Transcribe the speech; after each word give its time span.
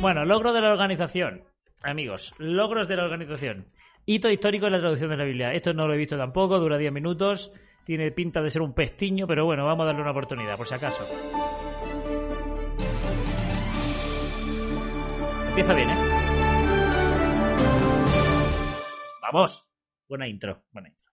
Bueno, 0.00 0.24
logro 0.24 0.52
de 0.52 0.60
la 0.60 0.70
organización. 0.70 1.42
Amigos, 1.82 2.32
logros 2.38 2.88
de 2.88 2.96
la 2.96 3.04
organización. 3.04 3.66
Hito 4.06 4.30
histórico 4.30 4.66
en 4.66 4.72
la 4.72 4.78
traducción 4.78 5.10
de 5.10 5.16
la 5.16 5.24
Biblia. 5.24 5.52
Esto 5.52 5.74
no 5.74 5.86
lo 5.86 5.94
he 5.94 5.98
visto 5.98 6.16
tampoco, 6.16 6.58
dura 6.58 6.78
10 6.78 6.92
minutos. 6.92 7.52
Tiene 7.84 8.10
pinta 8.12 8.40
de 8.40 8.50
ser 8.50 8.62
un 8.62 8.74
pestiño, 8.74 9.26
pero 9.26 9.44
bueno, 9.44 9.64
vamos 9.64 9.82
a 9.84 9.86
darle 9.86 10.02
una 10.02 10.10
oportunidad, 10.12 10.56
por 10.56 10.66
si 10.66 10.74
acaso. 10.74 11.04
Empieza 15.48 15.74
bien, 15.74 15.90
¿eh? 15.90 15.96
Vamos. 19.32 19.68
Buena 20.08 20.28
intro, 20.28 20.62
buena 20.72 20.88
intro. 20.88 21.06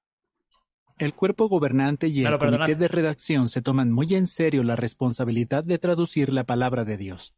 El 0.98 1.14
cuerpo 1.14 1.50
gobernante 1.50 2.08
y 2.08 2.20
el 2.20 2.28
Claro, 2.28 2.40
comité 2.40 2.76
de 2.76 2.88
redacción 2.88 3.50
se 3.50 3.62
toman 3.62 3.92
muy 3.92 4.14
en 4.16 4.26
serio 4.28 4.64
la 4.64 4.78
responsabilidad 4.78 5.64
de 5.64 5.80
traducir 5.80 6.32
la 6.32 6.46
palabra 6.46 6.86
de 6.86 6.96
Dios. 6.98 7.36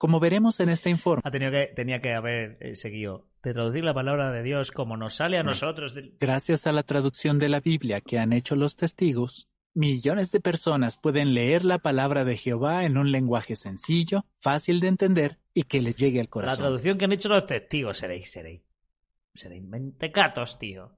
Como 0.00 0.18
veremos 0.18 0.60
en 0.60 0.70
este 0.70 0.88
informe, 0.88 1.20
Ha 1.26 1.30
tenido 1.30 1.50
que, 1.52 1.66
tenía 1.76 2.00
que 2.00 2.14
haber 2.14 2.56
eh, 2.60 2.74
seguido 2.74 3.26
de 3.42 3.52
traducir 3.52 3.84
la 3.84 3.92
palabra 3.92 4.32
de 4.32 4.42
Dios 4.42 4.70
como 4.72 4.96
nos 4.96 5.16
sale 5.16 5.36
a 5.36 5.42
nosotros. 5.42 5.94
del- 5.94 6.16
gracias 6.18 6.66
a 6.66 6.72
la 6.72 6.82
traducción 6.84 7.38
de 7.38 7.50
la 7.50 7.60
Biblia 7.60 8.00
que 8.00 8.18
han 8.18 8.32
hecho 8.32 8.56
los 8.56 8.76
testigos, 8.76 9.50
millones 9.74 10.32
de 10.32 10.40
personas 10.40 10.98
pueden 10.98 11.34
leer 11.34 11.66
la 11.66 11.78
palabra 11.80 12.24
de 12.24 12.38
Jehová 12.38 12.86
en 12.86 12.96
un 12.96 13.12
lenguaje 13.12 13.56
sencillo, 13.56 14.24
fácil 14.38 14.80
de 14.80 14.88
entender 14.88 15.38
y 15.52 15.64
que 15.64 15.82
les 15.82 15.98
llegue 15.98 16.20
al 16.20 16.24
La 16.26 16.30
corazón. 16.30 16.58
traducción 16.60 16.96
que 16.96 17.04
han 17.04 17.12
hecho 17.12 17.28
los 17.28 17.44
testigos 17.46 17.98
seréis, 17.98 18.30
seréis. 18.30 18.62
Seréis 19.34 19.62
mentecatos, 19.62 20.58
tío. 20.58 20.92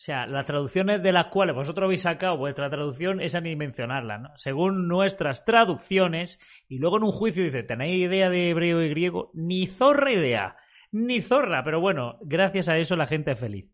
O 0.00 0.02
sea, 0.02 0.26
las 0.26 0.46
traducciones 0.46 1.02
de 1.02 1.12
las 1.12 1.26
cuales 1.26 1.54
vosotros 1.54 1.84
habéis 1.84 2.00
sacado 2.00 2.38
vuestra 2.38 2.70
traducción, 2.70 3.20
esa 3.20 3.42
ni 3.42 3.54
mencionarla, 3.54 4.16
¿no? 4.16 4.30
Según 4.36 4.88
nuestras 4.88 5.44
traducciones, 5.44 6.40
y 6.70 6.78
luego 6.78 6.96
en 6.96 7.02
un 7.02 7.12
juicio 7.12 7.44
dice, 7.44 7.64
¿tenéis 7.64 8.06
idea 8.06 8.30
de 8.30 8.48
hebreo 8.48 8.82
y 8.82 8.88
griego? 8.88 9.30
Ni 9.34 9.66
zorra 9.66 10.10
idea, 10.10 10.56
ni 10.90 11.20
zorra, 11.20 11.62
pero 11.64 11.82
bueno, 11.82 12.16
gracias 12.22 12.70
a 12.70 12.78
eso 12.78 12.96
la 12.96 13.06
gente 13.06 13.32
es 13.32 13.40
feliz. 13.40 13.66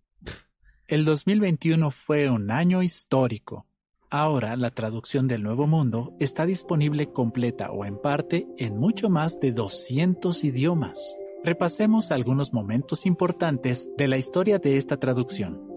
El 0.88 1.04
2021 1.04 1.92
fue 1.92 2.28
un 2.28 2.50
año 2.50 2.82
histórico. 2.82 3.68
Ahora 4.10 4.56
la 4.56 4.72
traducción 4.72 5.28
del 5.28 5.44
Nuevo 5.44 5.68
Mundo 5.68 6.16
está 6.18 6.44
disponible 6.44 7.12
completa 7.12 7.70
o 7.70 7.84
en 7.84 7.98
parte 7.98 8.48
en 8.58 8.76
mucho 8.76 9.10
más 9.10 9.38
de 9.38 9.52
200 9.52 10.42
idiomas. 10.42 11.16
Repasemos 11.44 12.10
algunos 12.10 12.52
momentos 12.52 13.06
importantes 13.06 13.88
de 13.96 14.08
la 14.08 14.16
historia 14.16 14.58
de 14.58 14.76
esta 14.76 14.96
traducción. 14.96 15.75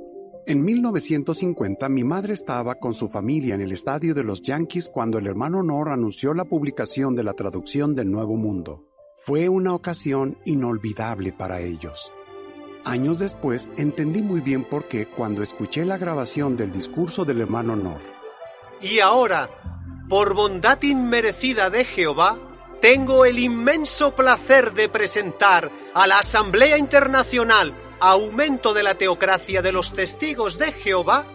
En 0.50 0.66
1950 0.66 1.88
mi 1.90 2.04
madre 2.04 2.34
estaba 2.34 2.74
con 2.74 2.96
su 2.96 3.08
familia 3.08 3.54
en 3.54 3.62
el 3.62 3.72
estadio 3.72 4.16
de 4.16 4.24
los 4.24 4.42
Yankees 4.42 4.90
cuando 4.92 5.20
el 5.20 5.28
hermano 5.28 5.62
Nor 5.62 5.90
anunció 5.90 6.34
la 6.34 6.46
publicación 6.46 7.16
de 7.16 7.24
la 7.24 7.34
traducción 7.34 7.94
del 7.94 8.10
Nuevo 8.10 8.36
Mundo. 8.36 8.88
Fue 9.20 9.48
una 9.48 9.76
ocasión 9.76 10.40
inolvidable 10.46 11.34
para 11.34 11.60
ellos. 11.60 12.12
Años 12.84 13.20
después 13.20 13.70
entendí 13.78 14.24
muy 14.24 14.42
bien 14.42 14.68
por 14.68 14.88
qué 14.88 15.06
cuando 15.06 15.44
escuché 15.44 15.86
la 15.86 16.00
grabación 16.00 16.58
del 16.58 16.72
discurso 16.72 17.26
del 17.26 17.42
hermano 17.42 17.76
Nor. 17.76 18.02
Y 18.82 19.02
ahora, 19.02 19.52
por 20.10 20.34
bondad 20.34 20.82
inmerecida 20.82 21.70
de 21.70 21.86
Jehová, 21.86 22.40
tengo 22.82 23.24
el 23.24 23.38
inmenso 23.38 24.16
placer 24.16 24.74
de 24.74 24.90
presentar 24.90 25.70
a 25.94 26.08
la 26.08 26.18
Asamblea 26.18 26.80
Internacional 26.80 27.76
Aumento 28.00 28.74
de 28.74 28.84
la 28.84 28.96
Teocracia 28.96 29.62
de 29.62 29.72
los 29.72 29.94
Testigos 29.94 30.58
de 30.58 30.72
Jehová 30.72 31.26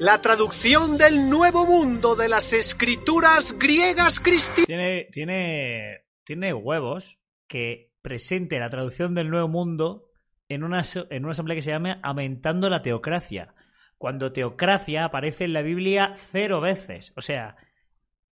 la 0.00 0.22
traducción 0.22 0.96
del 0.96 1.28
Nuevo 1.28 1.66
Mundo 1.66 2.16
de 2.16 2.28
las 2.28 2.54
Escrituras 2.54 3.54
griegas 3.58 4.18
cristianas. 4.18 4.66
Tiene, 4.66 5.08
tiene, 5.12 6.04
tiene 6.24 6.54
huevos 6.54 7.18
que 7.46 7.90
presente 8.00 8.58
la 8.58 8.70
traducción 8.70 9.14
del 9.14 9.28
Nuevo 9.28 9.48
Mundo 9.48 10.06
en 10.48 10.64
una, 10.64 10.80
en 11.10 11.24
una 11.24 11.32
asamblea 11.32 11.56
que 11.56 11.62
se 11.62 11.72
llama 11.72 12.00
Aumentando 12.02 12.70
la 12.70 12.80
Teocracia. 12.80 13.54
Cuando 13.98 14.32
teocracia 14.32 15.04
aparece 15.04 15.44
en 15.44 15.52
la 15.52 15.60
Biblia 15.60 16.14
cero 16.16 16.62
veces. 16.62 17.12
O 17.16 17.20
sea, 17.20 17.56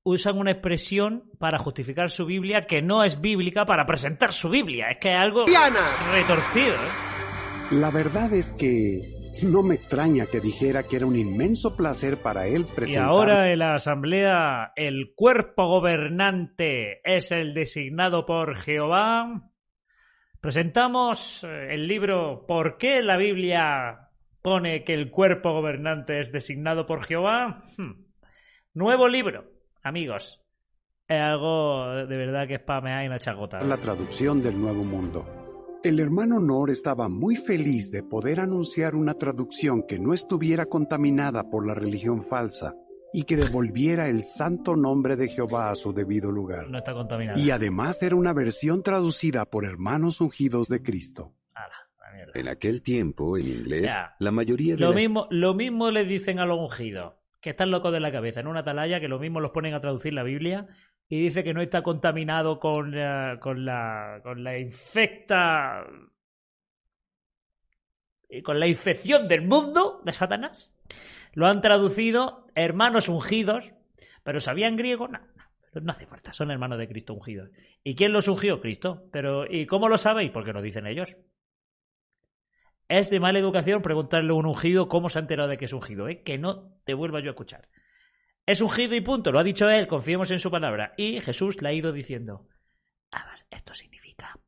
usan 0.04 0.38
una 0.38 0.52
expresión 0.52 1.30
para 1.38 1.58
justificar 1.58 2.10
su 2.10 2.26
Biblia 2.26 2.66
que 2.66 2.82
no 2.82 3.04
es 3.04 3.20
bíblica 3.20 3.66
para 3.66 3.86
presentar 3.86 4.32
su 4.32 4.48
Biblia. 4.48 4.92
Es 4.92 5.00
que 5.00 5.10
es 5.10 5.20
algo 5.20 5.44
retorcido. 6.14 6.76
¿eh? 6.76 7.08
La 7.72 7.92
verdad 7.92 8.34
es 8.34 8.52
que 8.54 9.14
no 9.44 9.62
me 9.62 9.76
extraña 9.76 10.26
que 10.28 10.40
dijera 10.40 10.84
que 10.84 10.96
era 10.96 11.06
un 11.06 11.18
inmenso 11.18 11.76
placer 11.76 12.18
para 12.22 12.48
él 12.48 12.66
Y 12.70 12.74
presentar 12.74 13.10
ahora 13.10 13.52
en 13.52 13.60
la 13.60 13.76
asamblea 13.76 14.72
el 14.78 15.14
cuerpo 15.14 15.68
gobernante 15.68 17.02
es 17.04 17.32
el 17.32 17.54
designado 17.54 18.26
por 18.26 18.56
Jehová. 18.56 19.52
Presentamos 20.40 21.44
eh, 21.44 21.74
el 21.74 21.88
libro 21.90 22.46
¿Por 22.48 22.78
qué 22.78 23.02
la 23.02 23.18
Biblia 23.18 24.12
pone 24.42 24.86
que 24.86 24.94
el 24.94 25.12
cuerpo 25.12 25.52
gobernante 25.52 26.22
es 26.22 26.32
designado 26.32 26.86
por 26.86 27.04
Jehová? 27.04 27.64
Hmm. 27.78 28.06
Nuevo 28.74 29.10
libro, 29.10 29.44
amigos. 29.84 30.42
Es 31.06 31.20
algo 31.20 32.06
de 32.08 32.18
verdad 32.18 32.48
que 32.48 32.56
es 32.56 32.62
pamear 32.62 33.04
y 33.04 33.08
una 33.08 33.20
chagota. 33.20 33.62
la 33.62 33.78
traducción 33.78 34.42
del 34.42 34.58
Nuevo 34.58 34.84
Mundo. 34.84 35.47
El 35.88 36.02
hermano 36.02 36.42
Nor 36.42 36.70
estaba 36.70 37.08
muy 37.08 37.38
feliz 37.38 37.92
de 37.92 38.04
poder 38.04 38.42
anunciar 38.42 38.94
una 38.94 39.14
traducción 39.14 39.84
que 39.88 40.00
no 40.00 40.14
estuviera 40.14 40.66
contaminada 40.66 41.50
por 41.50 41.66
la 41.66 41.74
religión 41.76 42.26
falsa 42.26 42.76
y 43.14 43.24
que 43.24 43.38
devolviera 43.38 44.10
el 44.10 44.24
santo 44.24 44.76
nombre 44.76 45.16
de 45.16 45.30
Jehová 45.30 45.72
a 45.72 45.76
su 45.76 45.94
debido 45.94 46.30
lugar. 46.30 46.70
No 46.70 46.80
está 46.80 46.94
contaminado. 46.94 47.40
Y 47.40 47.52
además 47.52 48.04
era 48.04 48.18
una 48.18 48.34
versión 48.34 48.84
traducida 48.84 49.46
por 49.46 49.64
hermanos 49.64 50.20
ungidos 50.20 50.68
de 50.68 50.84
Cristo. 50.84 51.34
En 52.34 52.50
aquel 52.50 52.82
tiempo, 52.82 53.38
en 53.38 53.48
inglés, 53.48 53.84
O 53.84 53.88
sea, 53.88 54.16
la 54.20 54.32
mayoría 54.32 54.74
de 54.76 54.82
Lo 54.82 54.90
la- 54.90 54.96
mismo, 54.96 55.28
lo 55.32 55.54
mismo 55.54 55.90
le 55.90 56.04
dicen 56.04 56.40
a 56.40 56.46
los 56.46 56.60
ungidos, 56.60 57.14
que 57.40 57.52
están 57.52 57.72
locos 57.72 57.94
de 57.94 58.02
la 58.02 58.12
cabeza 58.12 58.42
en 58.42 58.48
una 58.48 58.60
atalaya, 58.60 59.00
que 59.00 59.08
lo 59.08 59.20
mismo 59.20 59.40
los 59.40 59.52
ponen 59.52 59.74
a 59.74 59.80
traducir 59.80 60.12
la 60.14 60.24
Biblia 60.24 60.68
y 61.10 61.22
dice 61.22 61.44
que 61.44 61.54
no 61.54 61.62
está 61.62 61.82
contaminado 61.84 62.60
con, 62.60 62.92
la- 62.92 63.40
con 63.42 63.66
la 63.66 64.20
con 64.24 64.44
la 64.44 64.58
infecta 64.60 65.86
y 68.30 68.42
con 68.42 68.60
la 68.60 68.68
infección 68.68 69.28
del 69.28 69.42
mundo 69.48 70.02
de 70.04 70.14
Satanás. 70.14 70.74
Lo 71.34 71.48
han 71.48 71.62
traducido 71.62 72.48
hermanos 72.56 73.10
ungidos, 73.10 73.74
pero 74.24 74.40
¿sabían 74.40 74.76
griego? 74.76 75.08
No, 75.08 75.20
no, 75.74 75.82
no 75.82 75.92
hace 75.92 76.06
falta, 76.08 76.34
son 76.34 76.52
hermanos 76.52 76.78
de 76.80 76.88
Cristo 76.88 77.14
ungidos. 77.14 77.50
¿Y 77.84 77.96
quién 77.96 78.12
los 78.12 78.28
ungió? 78.28 78.60
Cristo. 78.60 79.08
Pero 79.12 79.46
¿y 79.52 79.66
cómo 79.66 79.88
lo 79.88 79.98
sabéis? 79.98 80.32
Porque 80.32 80.52
lo 80.54 80.62
dicen 80.62 80.88
ellos. 80.88 81.16
Es 82.90 83.10
de 83.10 83.20
mala 83.20 83.40
educación 83.40 83.82
preguntarle 83.82 84.32
a 84.32 84.36
un 84.36 84.46
ungido 84.46 84.88
cómo 84.88 85.10
se 85.10 85.20
ha 85.20 85.22
enterado 85.22 85.50
de 85.50 85.58
que 85.58 85.66
es 85.66 85.74
ungido, 85.74 86.08
¿eh? 86.08 86.24
Que 86.24 86.38
no 86.38 86.80
te 86.86 86.94
vuelva 86.94 87.20
yo 87.22 87.28
a 87.28 87.32
escuchar. 87.32 87.68
Es 88.48 88.62
ungido 88.62 88.96
y 88.96 89.02
punto, 89.02 89.34
lo 89.34 89.40
ha 89.40 89.44
dicho 89.44 89.70
él, 89.70 89.88
confiemos 89.88 90.32
en 90.32 90.40
su 90.40 90.50
palabra. 90.50 90.94
Y 90.96 91.20
Jesús 91.20 91.62
le 91.62 91.68
ha 91.68 91.74
ido 91.74 91.92
diciendo, 91.92 92.48
a 93.12 93.26
ver, 93.26 93.46
esto 93.52 93.76
significa... 93.76 94.40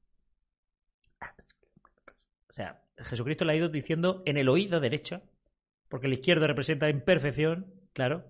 O 2.48 2.54
sea, 2.54 2.82
Jesucristo 2.98 3.44
le 3.44 3.52
ha 3.52 3.56
ido 3.58 3.68
diciendo 3.68 4.24
en 4.26 4.38
el 4.38 4.48
oído 4.48 4.80
derecho, 4.80 5.22
porque 5.90 6.08
el 6.08 6.14
izquierdo 6.14 6.48
representa 6.48 6.90
imperfección, 6.90 7.74
claro, 7.92 8.24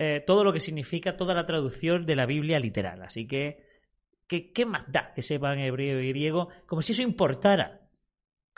eh, 0.00 0.24
todo 0.26 0.42
lo 0.42 0.52
que 0.52 0.58
significa 0.58 1.16
toda 1.16 1.34
la 1.34 1.46
traducción 1.46 2.04
de 2.04 2.16
la 2.16 2.26
Biblia 2.26 2.58
literal. 2.58 3.00
Así 3.02 3.28
que, 3.28 3.64
¿qué, 4.26 4.50
qué 4.50 4.66
más 4.66 4.90
da 4.90 5.12
que 5.14 5.22
sepan 5.22 5.60
hebreo 5.60 6.00
y 6.00 6.08
griego? 6.08 6.48
Como 6.66 6.82
si 6.82 6.92
eso 6.92 7.02
importara. 7.02 7.79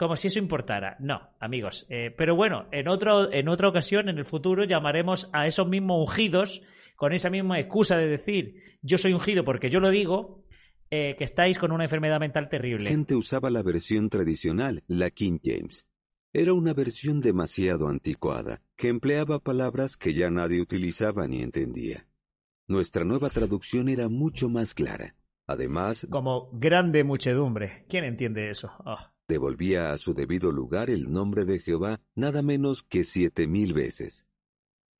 Como 0.02 0.16
si 0.16 0.26
eso 0.26 0.40
importara. 0.40 0.96
No, 0.98 1.20
amigos. 1.38 1.86
Eh, 1.88 2.12
pero 2.18 2.34
bueno, 2.34 2.66
en, 2.72 2.88
otro, 2.88 3.32
en 3.32 3.48
otra 3.48 3.68
ocasión, 3.68 4.08
en 4.08 4.18
el 4.18 4.24
futuro, 4.24 4.64
llamaremos 4.64 5.30
a 5.32 5.46
esos 5.46 5.68
mismos 5.68 6.00
ungidos 6.08 6.60
con 6.96 7.12
esa 7.12 7.30
misma 7.30 7.60
excusa 7.60 7.96
de 7.96 8.08
decir 8.08 8.78
yo 8.82 8.98
soy 8.98 9.12
ungido 9.12 9.44
porque 9.44 9.70
yo 9.70 9.78
lo 9.78 9.90
digo, 9.90 10.42
eh, 10.90 11.14
que 11.16 11.22
estáis 11.22 11.56
con 11.56 11.70
una 11.70 11.84
enfermedad 11.84 12.18
mental 12.18 12.42
La 12.42 12.50
terrible. 12.50 12.88
gente 12.90 13.14
usaba 13.14 13.48
la 13.48 13.62
versión 13.62 14.08
tradicional, 14.08 14.82
la 14.88 15.10
King 15.10 15.38
James. 15.40 15.86
Era 16.32 16.52
una 16.52 16.74
versión 16.74 17.20
demasiado 17.20 17.86
anticuada, 17.86 18.60
que 18.74 18.88
empleaba 18.88 19.38
palabras 19.38 19.96
que 19.96 20.14
ya 20.14 20.30
nadie 20.30 20.60
utilizaba 20.60 21.28
ni 21.28 21.42
entendía. 21.42 22.08
Nuestra 22.66 23.04
nueva 23.04 23.30
traducción 23.30 23.88
era 23.88 24.08
mucho 24.08 24.48
más 24.48 24.74
clara. 24.74 25.14
Además, 25.46 26.08
Como 26.10 26.50
grande 26.54 27.04
muchedumbre. 27.04 27.84
¿Quién 27.88 28.02
entiende 28.02 28.50
eso? 28.50 28.72
Oh. 28.84 29.11
Devolvía 29.32 29.92
a 29.92 29.98
su 29.98 30.14
debido 30.14 30.52
lugar 30.52 30.90
el 30.90 31.10
nombre 31.12 31.44
de 31.44 31.58
Jehová 31.58 32.00
nada 32.14 32.42
menos 32.42 32.82
que 32.82 33.04
siete 33.04 33.46
mil 33.46 33.72
veces. 33.72 34.26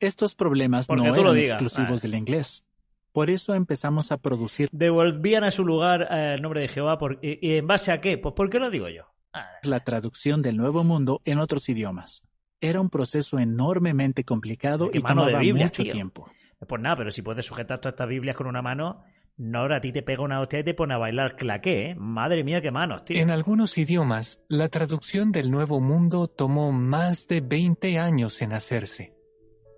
Estos 0.01 0.35
problemas 0.35 0.87
Porque 0.87 1.07
no 1.09 1.15
eran 1.15 1.37
exclusivos 1.39 2.01
Ah. 2.01 2.03
del 2.03 2.15
inglés. 2.17 2.65
Por 3.13 3.29
eso 3.31 3.55
empezamos 3.55 4.11
a 4.11 4.17
producir 4.17 4.69
Devolvían 4.73 5.45
a 5.45 5.51
su 5.51 5.65
lugar 5.65 6.09
eh, 6.11 6.35
el 6.37 6.43
nombre 6.43 6.63
de 6.63 6.69
Jehová. 6.69 6.99
Por, 6.99 7.19
y, 7.23 7.39
y 7.47 7.57
en 7.57 7.67
base 7.67 7.93
a 7.93 8.01
qué? 8.01 8.17
Pues 8.19 8.35
porque 8.35 8.59
lo 8.59 8.71
digo 8.71 8.89
yo. 8.89 9.05
Ah, 9.35 9.47
la 9.63 9.81
traducción 9.81 10.41
del 10.43 10.57
Nuevo 10.57 10.83
Mundo 10.83 11.21
en 11.25 11.39
otros 11.39 11.69
idiomas. 11.69 12.23
Era 12.61 12.81
un 12.81 12.89
proceso 12.91 13.39
enormemente 13.39 14.25
complicado 14.25 14.91
y 14.93 15.01
tomaba 15.01 15.39
Biblia, 15.41 15.67
mucho 15.67 15.83
tío. 15.83 15.93
tiempo. 15.93 16.31
Pues 16.67 16.81
nada, 16.81 16.97
pero 16.97 17.11
si 17.11 17.23
puedes 17.23 17.45
sujetar 17.45 17.79
todas 17.81 17.93
estas 17.95 18.09
Biblias 18.09 18.37
con 18.37 18.47
una 18.47 18.63
mano, 18.63 19.05
Nora 19.43 19.79
a 19.79 19.81
ti 19.81 19.91
te 19.91 20.03
pega 20.03 20.23
una 20.23 20.41
hostia 20.41 20.61
y 20.61 20.65
te 20.65 20.73
pone 20.73 20.95
a 20.95 20.99
bailar 20.99 21.35
claqué, 21.35 21.91
¿eh? 21.91 21.95
Madre 21.97 22.45
mía, 22.45 22.63
qué 22.63 22.71
manos, 22.71 23.05
tío. 23.05 23.21
En 23.21 23.29
algunos 23.29 23.77
idiomas, 23.77 24.41
la 24.49 24.69
traducción 24.69 25.33
del 25.33 25.51
Nuevo 25.51 25.81
Mundo 25.81 26.29
tomó 26.29 26.71
más 26.71 27.27
de 27.27 27.41
20 27.41 27.99
años 27.99 28.41
en 28.41 28.53
hacerse. 28.53 29.17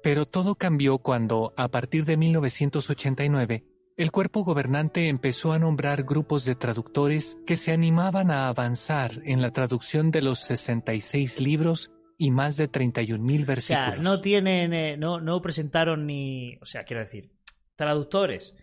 Pero 0.03 0.27
todo 0.27 0.57
cambió 0.57 0.99
cuando, 0.99 1.55
a 1.57 1.69
partir 1.69 2.05
de 2.05 2.19
1989, 2.19 3.65
el 3.97 4.11
cuerpo 4.11 4.45
gobernante 4.45 5.09
empezó 5.09 5.55
a 5.55 5.59
nombrar 5.59 6.03
grupos 6.03 6.45
de 6.45 6.57
traductores 6.57 7.39
que 7.47 7.57
se 7.57 7.73
animaban 7.73 8.31
a 8.31 8.49
avanzar 8.49 9.23
en 9.25 9.41
la 9.41 9.51
traducción 9.51 10.11
de 10.11 10.21
los 10.21 10.41
66 10.41 11.41
libros 11.41 11.91
y 12.19 12.33
más 12.33 12.59
de 12.59 12.71
31.000 12.71 13.43
O 13.43 13.47
versículos. 13.47 13.95
sea, 13.95 14.03
no 14.03 14.21
tienen, 14.21 14.75
eh, 14.75 14.99
no, 14.99 15.23
no 15.23 15.41
presentaron 15.41 16.05
ni, 16.07 16.57
o 16.57 16.67
sea, 16.67 16.85
quiero 16.85 17.01
decir, 17.01 17.31
traductores. 17.77 18.55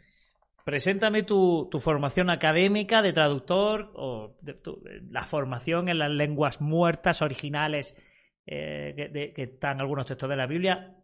Preséntame 0.65 1.23
tu, 1.23 1.69
formación 1.79 2.29
académica 2.29 3.01
de 3.01 3.13
traductor 3.13 3.91
o 3.95 4.35
de 4.41 4.57
la 5.09 5.23
formación 5.23 5.89
en 5.89 5.97
las 5.99 6.11
lenguas 6.11 6.61
muertas 6.61 7.21
originales 7.21 7.95
eh, 8.45 8.93
que, 8.95 9.07
de- 9.09 9.33
que 9.33 9.43
están 9.43 9.79
algunos 9.81 10.05
textos 10.05 10.29
de 10.29 10.35
la 10.35 10.47
Biblia. 10.47 10.95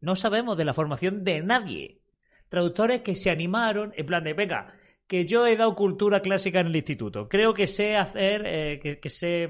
No 0.00 0.14
sabemos 0.14 0.56
de 0.56 0.64
la 0.64 0.74
formación 0.74 1.24
de 1.24 1.42
nadie. 1.42 2.00
Traductores 2.48 3.00
que 3.00 3.14
se 3.14 3.30
animaron 3.30 3.92
en 3.96 4.06
plan 4.06 4.22
de, 4.24 4.34
venga, 4.34 4.74
que 5.06 5.26
yo 5.26 5.46
he 5.46 5.56
dado 5.56 5.74
cultura 5.74 6.20
clásica 6.20 6.60
en 6.60 6.66
el 6.68 6.76
instituto. 6.76 7.28
Creo 7.28 7.54
que 7.54 7.66
sé 7.66 7.96
hacer, 7.96 8.42
eh, 8.46 8.78
que, 8.80 9.00
que 9.00 9.10
sé 9.10 9.48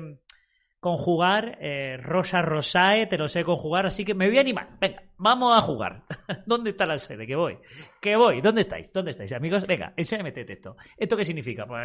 conjugar 0.83 1.59
eh, 1.61 1.97
Rosa 1.97 2.43
Rosae, 2.43 3.07
te 3.07 3.17
lo 3.17 3.29
sé 3.29 3.45
conjugar, 3.45 3.87
así 3.87 4.05
que 4.05 4.15
me 4.15 4.27
voy 4.27 4.39
a 4.39 4.41
animar. 4.41 4.81
Venga, 4.81 5.05
vamos 5.17 5.57
a 5.57 5.61
jugar. 5.61 6.03
¿Dónde 6.45 6.71
está 6.71 6.87
la 6.87 6.99
sede? 6.99 7.25
Que 7.25 7.37
voy. 7.37 7.57
Que 8.01 8.17
voy. 8.17 8.41
¿Dónde 8.41 8.63
estáis? 8.63 8.93
¿Dónde 8.93 9.13
estáis, 9.13 9.33
amigos? 9.33 9.65
Venga, 9.65 9.95
enséñame 9.97 10.31
este 10.31 10.45
texto. 10.45 10.77
¿Esto 10.97 11.17
qué 11.17 11.25
significa? 11.25 11.67
Pues 11.67 11.85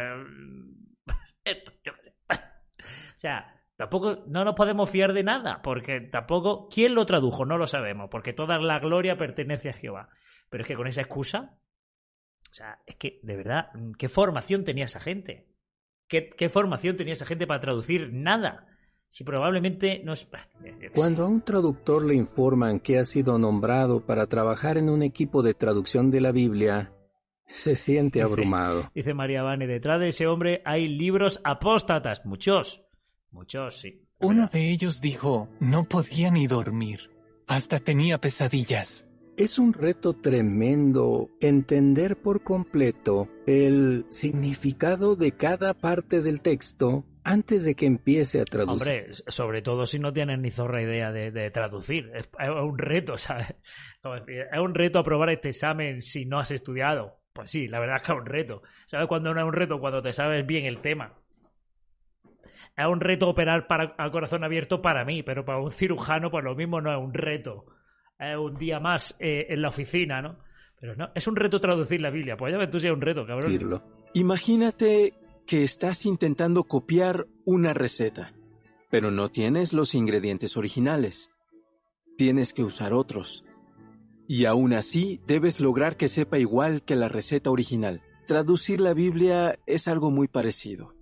esto, 1.44 1.72
yo. 1.84 1.92
O 2.34 3.20
sea, 3.20 3.62
tampoco 3.76 4.24
no 4.26 4.44
nos 4.44 4.56
podemos 4.56 4.90
fiar 4.90 5.12
de 5.12 5.22
nada, 5.22 5.62
porque 5.62 6.00
tampoco 6.00 6.68
quién 6.68 6.96
lo 6.96 7.06
tradujo, 7.06 7.44
no 7.44 7.56
lo 7.56 7.68
sabemos, 7.68 8.08
porque 8.10 8.32
toda 8.32 8.58
la 8.58 8.80
gloria 8.80 9.16
pertenece 9.16 9.70
a 9.70 9.74
Jehová. 9.74 10.08
Pero 10.50 10.62
es 10.62 10.68
que 10.68 10.74
con 10.74 10.88
esa 10.88 11.02
excusa, 11.02 11.56
o 12.50 12.52
sea, 12.52 12.80
es 12.84 12.96
que 12.96 13.20
de 13.22 13.36
verdad, 13.36 13.70
¿qué 13.96 14.08
formación 14.08 14.64
tenía 14.64 14.86
esa 14.86 14.98
gente? 14.98 15.46
¿Qué, 16.08 16.30
qué 16.30 16.48
formación 16.48 16.96
tenía 16.96 17.12
esa 17.12 17.26
gente 17.26 17.46
para 17.46 17.60
traducir 17.60 18.12
nada? 18.12 18.66
Si 19.08 19.24
probablemente 19.24 20.02
no 20.04 20.12
es. 20.12 20.28
yo 20.30 20.78
qué 20.78 20.88
sé. 20.88 20.94
Cuando 20.94 21.24
a 21.24 21.28
un 21.28 21.40
traductor 21.40 22.04
le 22.04 22.14
informan 22.14 22.78
que 22.80 22.98
ha 22.98 23.04
sido 23.04 23.38
nombrado 23.38 24.04
para 24.04 24.26
trabajar 24.26 24.76
en 24.78 24.90
un 24.90 25.02
equipo 25.02 25.42
de 25.42 25.54
traducción 25.54 26.10
de 26.10 26.20
la 26.20 26.30
Biblia, 26.32 26.92
se 27.46 27.76
siente 27.76 28.18
Dice- 28.18 28.30
abrumado. 28.30 28.90
Dice 28.94 29.14
María 29.14 29.42
Vane, 29.42 29.66
detrás 29.66 29.98
de 30.00 30.08
ese 30.08 30.26
hombre 30.26 30.60
hay 30.64 30.86
libros 30.88 31.40
apóstatas, 31.44 32.24
muchos. 32.26 32.82
Muchos, 33.30 33.80
sí. 33.80 34.04
Uno 34.20 34.46
de 34.48 34.70
ellos 34.70 35.00
dijo, 35.00 35.48
no 35.60 35.84
podía 35.84 36.30
ni 36.30 36.46
dormir. 36.46 37.10
Hasta 37.46 37.78
tenía 37.78 38.18
pesadillas. 38.20 39.06
Es 39.36 39.58
un 39.58 39.72
reto 39.72 40.14
tremendo 40.14 41.30
entender 41.40 42.16
por 42.20 42.42
completo 42.42 43.28
el 43.46 44.04
significado 44.10 45.14
de 45.16 45.32
cada 45.32 45.74
parte 45.74 46.20
del 46.22 46.40
texto 46.40 47.04
antes 47.32 47.64
de 47.64 47.74
que 47.74 47.86
empiece 47.86 48.40
a 48.40 48.44
traducir. 48.44 48.92
Hombre, 48.92 49.14
sobre 49.28 49.62
todo 49.62 49.86
si 49.86 49.98
no 49.98 50.12
tienes 50.12 50.38
ni 50.38 50.50
zorra 50.50 50.82
idea 50.82 51.12
de, 51.12 51.30
de 51.30 51.50
traducir. 51.50 52.10
Es, 52.14 52.28
es 52.38 52.48
un 52.48 52.78
reto, 52.78 53.16
¿sabes? 53.18 53.54
Es 54.26 54.58
un 54.58 54.74
reto 54.74 54.98
aprobar 54.98 55.30
este 55.30 55.50
examen 55.50 56.02
si 56.02 56.24
no 56.24 56.38
has 56.38 56.50
estudiado. 56.50 57.18
Pues 57.32 57.50
sí, 57.50 57.68
la 57.68 57.78
verdad 57.78 57.96
es 57.96 58.02
que 58.02 58.12
es 58.12 58.18
un 58.18 58.26
reto. 58.26 58.62
¿Sabes 58.86 59.06
cuándo 59.06 59.32
no 59.32 59.40
es 59.40 59.46
un 59.46 59.52
reto? 59.52 59.78
Cuando 59.78 60.02
te 60.02 60.12
sabes 60.12 60.44
bien 60.46 60.66
el 60.66 60.80
tema. 60.80 61.14
Es 62.76 62.86
un 62.86 63.00
reto 63.00 63.28
operar 63.28 63.66
para, 63.66 63.94
a 63.98 64.10
corazón 64.10 64.44
abierto 64.44 64.80
para 64.80 65.04
mí, 65.04 65.22
pero 65.22 65.44
para 65.44 65.58
un 65.58 65.70
cirujano, 65.70 66.30
pues 66.30 66.44
lo 66.44 66.54
mismo 66.54 66.80
no 66.80 66.92
es 66.92 66.98
un 66.98 67.12
reto. 67.12 67.66
Es 68.18 68.36
un 68.36 68.56
día 68.56 68.80
más 68.80 69.16
eh, 69.20 69.46
en 69.50 69.62
la 69.62 69.68
oficina, 69.68 70.22
¿no? 70.22 70.38
Pero 70.80 70.94
no, 70.94 71.10
es 71.14 71.26
un 71.26 71.36
reto 71.36 71.60
traducir 71.60 72.00
la 72.00 72.10
Biblia. 72.10 72.36
Pues 72.36 72.52
ya 72.52 72.58
ves 72.58 72.70
tú 72.70 72.78
si 72.78 72.86
es 72.86 72.92
un 72.92 73.00
reto, 73.00 73.26
cabrón. 73.26 73.50
decirlo. 73.50 73.82
Imagínate 74.14 75.12
que 75.48 75.64
estás 75.64 76.04
intentando 76.04 76.64
copiar 76.64 77.26
una 77.46 77.72
receta, 77.72 78.34
pero 78.90 79.10
no 79.10 79.30
tienes 79.30 79.72
los 79.72 79.94
ingredientes 79.94 80.58
originales. 80.58 81.30
Tienes 82.18 82.52
que 82.52 82.62
usar 82.62 82.92
otros. 82.92 83.46
Y 84.28 84.44
aún 84.44 84.74
así 84.74 85.22
debes 85.26 85.58
lograr 85.58 85.96
que 85.96 86.08
sepa 86.08 86.38
igual 86.38 86.82
que 86.82 86.96
la 86.96 87.08
receta 87.08 87.50
original. 87.50 88.02
Traducir 88.26 88.78
la 88.78 88.92
Biblia 88.92 89.58
es 89.64 89.88
algo 89.88 90.10
muy 90.10 90.28
parecido. 90.28 90.94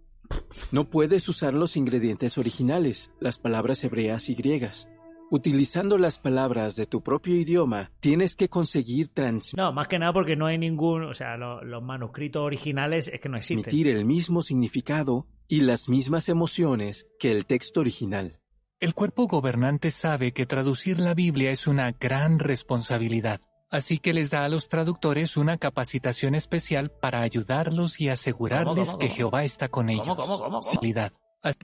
No 0.71 0.91
puedes 0.91 1.29
usar 1.29 1.53
los 1.53 1.77
ingredientes 1.77 2.39
originales, 2.39 3.11
las 3.19 3.41
palabras 3.41 3.83
hebreas 3.83 4.29
y 4.29 4.37
griegas. 4.37 4.89
Utilizando 5.31 5.99
las 5.99 6.19
palabras 6.19 6.77
de 6.77 6.87
tu 6.87 7.03
propio 7.03 7.35
idioma, 7.35 7.91
tienes 7.99 8.37
que 8.37 8.49
conseguir 8.49 9.09
transmitir 9.09 9.59
No, 9.59 9.73
más 9.73 9.89
que 9.89 9.99
nada 9.99 10.13
porque 10.13 10.37
no 10.37 10.47
hay 10.47 10.57
ningún. 10.57 11.03
O 11.03 11.15
sea, 11.15 11.37
lo- 11.37 11.65
los 11.65 11.83
manuscritos 11.83 12.43
originales 12.43 13.09
es 13.13 13.21
que 13.21 13.29
no 13.29 13.37
existen. 13.37 13.63
transmitir 13.65 13.89
el 13.89 14.05
mismo 14.05 14.41
significado 14.41 15.27
y 15.49 15.63
las 15.63 15.89
mismas 15.89 16.29
emociones 16.29 17.09
que 17.19 17.33
el 17.33 17.45
texto 17.45 17.81
original. 17.81 18.39
El 18.79 18.95
cuerpo 18.95 19.27
gobernante 19.27 19.91
sabe 19.91 20.33
que 20.33 20.47
traducir 20.47 21.01
la 21.01 21.15
Biblia 21.15 21.51
es 21.51 21.67
una 21.67 21.91
gran 21.93 22.39
responsabilidad, 22.39 23.41
así 23.71 23.99
que 23.99 24.13
les 24.13 24.31
da 24.31 24.45
a 24.45 24.49
los 24.49 24.69
traductores 24.69 25.37
una 25.37 25.57
capacitación 25.57 26.35
especial 26.37 26.91
para 26.91 27.23
ayudarlos 27.23 28.01
y 28.01 28.11
asegurarles 28.11 28.91
cómo, 28.91 28.99
que 28.99 29.07
cómo? 29.07 29.17
Jehová 29.17 29.45
está 29.45 29.69
con 29.69 29.89
ellos. 29.89 30.07
¿Cómo, 30.07 30.17
cómo, 30.17 30.37
cómo, 30.39 30.45
cómo? 30.61 30.63
Facilidad. 30.63 31.13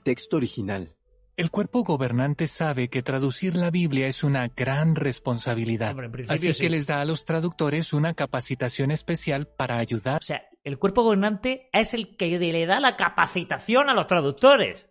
Texto 0.03 0.37
original. 0.37 0.95
El 1.35 1.49
cuerpo 1.49 1.83
gobernante 1.83 2.45
sabe 2.45 2.89
que 2.89 3.01
traducir 3.01 3.55
la 3.55 3.71
Biblia 3.71 4.05
es 4.07 4.23
una 4.23 4.49
gran 4.49 4.95
responsabilidad, 4.95 5.97
Hombre, 5.97 6.25
así 6.29 6.53
sí. 6.53 6.61
que 6.61 6.69
les 6.69 6.85
da 6.85 7.01
a 7.01 7.05
los 7.05 7.25
traductores 7.25 7.91
una 7.91 8.13
capacitación 8.13 8.91
especial 8.91 9.47
para 9.47 9.79
ayudar 9.79 10.21
O 10.21 10.23
sea, 10.25 10.43
el 10.63 10.77
cuerpo 10.77 11.01
gobernante 11.01 11.69
es 11.73 11.95
el 11.95 12.15
que 12.17 12.27
le 12.37 12.65
da 12.67 12.79
la 12.79 12.95
capacitación 12.97 13.89
a 13.89 13.95
los 13.95 14.05
traductores. 14.05 14.87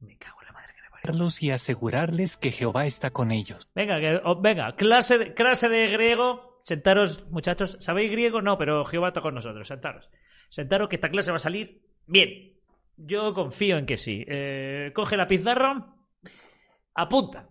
Me 0.00 0.16
cago 0.16 0.40
en 0.40 0.46
la 0.46 0.52
madre 0.52 0.72
que 0.74 0.82
me 0.82 0.90
parió. 0.90 1.18
los 1.18 1.42
y 1.42 1.50
asegurarles 1.50 2.36
que 2.36 2.52
Jehová 2.52 2.86
está 2.86 3.10
con 3.10 3.30
ellos. 3.30 3.68
Venga, 3.74 4.00
que- 4.00 4.20
oh, 4.24 4.40
venga, 4.40 4.74
clase 4.76 5.18
de, 5.18 5.34
clase 5.34 5.68
de 5.68 5.88
griego. 5.88 6.49
Sentaros, 6.70 7.28
muchachos. 7.32 7.76
¿Sabéis 7.80 8.12
griego? 8.12 8.40
No, 8.42 8.56
pero 8.56 8.84
Jehová 8.84 9.08
está 9.08 9.20
con 9.20 9.34
nosotros. 9.34 9.66
Sentaros. 9.66 10.08
Sentaros 10.50 10.88
que 10.88 10.94
esta 10.94 11.08
clase 11.08 11.32
va 11.32 11.38
a 11.38 11.40
salir 11.40 11.82
bien. 12.06 12.52
Yo 12.96 13.34
confío 13.34 13.76
en 13.76 13.86
que 13.86 13.96
sí. 13.96 14.24
Eh, 14.28 14.92
coge 14.94 15.16
la 15.16 15.26
pizarra. 15.26 15.84
Apunta. 16.94 17.48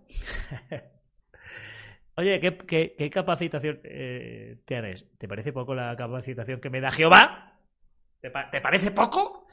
Oye, 2.15 2.39
¿qué, 2.39 2.95
qué- 2.97 3.09
capacitación 3.09 3.81
eh, 3.83 4.61
tienes? 4.63 5.05
¿Te 5.17 5.27
parece 5.27 5.51
poco 5.51 5.75
la 5.75 5.97
capacitación 5.97 6.61
que 6.61 6.69
me 6.69 6.79
da 6.79 6.89
Jehová? 6.89 7.57
¿Te, 8.21 8.31
te 8.51 8.61
parece 8.61 8.91
poco? 8.91 9.47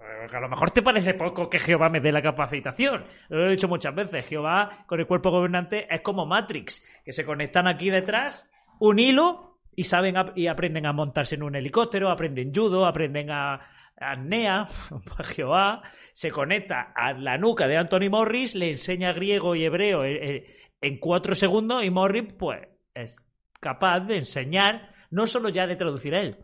Eh, 0.00 0.26
a 0.34 0.40
lo 0.40 0.48
mejor 0.48 0.72
te 0.72 0.82
parece 0.82 1.14
poco 1.14 1.48
que 1.48 1.60
Jehová 1.60 1.88
me 1.90 2.00
dé 2.00 2.10
la 2.10 2.22
capacitación. 2.22 3.04
Lo 3.28 3.46
he 3.46 3.50
dicho 3.50 3.68
muchas 3.68 3.94
veces. 3.94 4.26
Jehová 4.26 4.84
con 4.88 4.98
el 4.98 5.06
cuerpo 5.06 5.30
gobernante 5.30 5.86
es 5.94 6.00
como 6.00 6.26
Matrix, 6.26 6.84
que 7.04 7.12
se 7.12 7.24
conectan 7.24 7.68
aquí 7.68 7.88
detrás, 7.88 8.48
un 8.82 8.98
hilo, 8.98 9.60
y 9.76 9.84
saben 9.84 10.16
y 10.34 10.48
aprenden 10.48 10.86
a 10.86 10.92
montarse 10.92 11.36
en 11.36 11.44
un 11.44 11.54
helicóptero, 11.54 12.10
aprenden 12.10 12.52
judo, 12.52 12.84
aprenden 12.84 13.30
a, 13.30 13.54
a 13.54 14.12
apnea. 14.12 14.66
Jehová 15.24 15.82
se 16.12 16.32
conecta 16.32 16.92
a 16.94 17.12
la 17.12 17.38
nuca 17.38 17.68
de 17.68 17.76
Anthony 17.76 18.10
Morris, 18.10 18.56
le 18.56 18.70
enseña 18.70 19.12
griego 19.12 19.54
y 19.54 19.64
hebreo 19.64 20.04
eh, 20.04 20.36
eh, 20.36 20.56
en 20.80 20.98
cuatro 20.98 21.36
segundos 21.36 21.84
y 21.84 21.90
Morris, 21.90 22.32
pues, 22.36 22.66
es 22.92 23.16
capaz 23.60 24.00
de 24.00 24.16
enseñar, 24.16 24.92
no 25.10 25.26
solo 25.26 25.48
ya 25.48 25.68
de 25.68 25.76
traducir 25.76 26.16
a 26.16 26.20
él. 26.20 26.38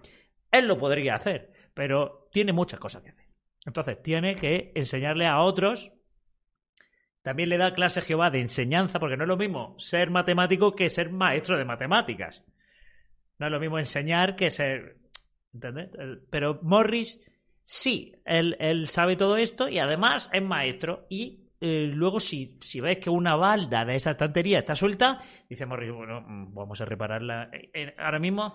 Él 0.52 0.68
lo 0.68 0.78
podría 0.78 1.16
hacer, 1.16 1.52
pero 1.74 2.28
tiene 2.30 2.52
muchas 2.52 2.78
cosas 2.78 3.02
que 3.02 3.10
hacer. 3.10 3.26
Entonces, 3.66 4.00
tiene 4.00 4.36
que 4.36 4.70
enseñarle 4.76 5.26
a 5.26 5.40
otros. 5.40 5.92
También 7.22 7.48
le 7.48 7.58
da 7.58 7.72
clase 7.72 8.00
Jehová 8.00 8.30
de 8.30 8.40
enseñanza, 8.40 8.98
porque 8.98 9.16
no 9.16 9.24
es 9.24 9.28
lo 9.28 9.36
mismo 9.36 9.74
ser 9.78 10.10
matemático 10.10 10.74
que 10.74 10.88
ser 10.88 11.10
maestro 11.10 11.58
de 11.58 11.64
matemáticas. 11.64 12.42
No 13.38 13.46
es 13.46 13.52
lo 13.52 13.60
mismo 13.60 13.78
enseñar 13.78 14.36
que 14.36 14.50
ser. 14.50 14.96
¿Entendés? 15.52 15.90
Pero 16.30 16.60
Morris, 16.62 17.20
sí, 17.64 18.12
él, 18.24 18.56
él 18.60 18.88
sabe 18.88 19.16
todo 19.16 19.36
esto 19.36 19.68
y 19.68 19.78
además 19.78 20.30
es 20.32 20.42
maestro. 20.42 21.06
Y 21.08 21.48
eh, 21.60 21.90
luego, 21.92 22.20
si, 22.20 22.56
si 22.60 22.80
ves 22.80 22.98
que 22.98 23.10
una 23.10 23.34
balda 23.34 23.84
de 23.84 23.96
esa 23.96 24.12
estantería 24.12 24.60
está 24.60 24.74
suelta, 24.76 25.20
dice 25.48 25.66
Morris, 25.66 25.92
bueno, 25.92 26.20
mm, 26.20 26.54
vamos 26.54 26.80
a 26.80 26.84
repararla. 26.84 27.50
Eh, 27.52 27.70
eh, 27.74 27.94
ahora 27.98 28.20
mismo 28.20 28.54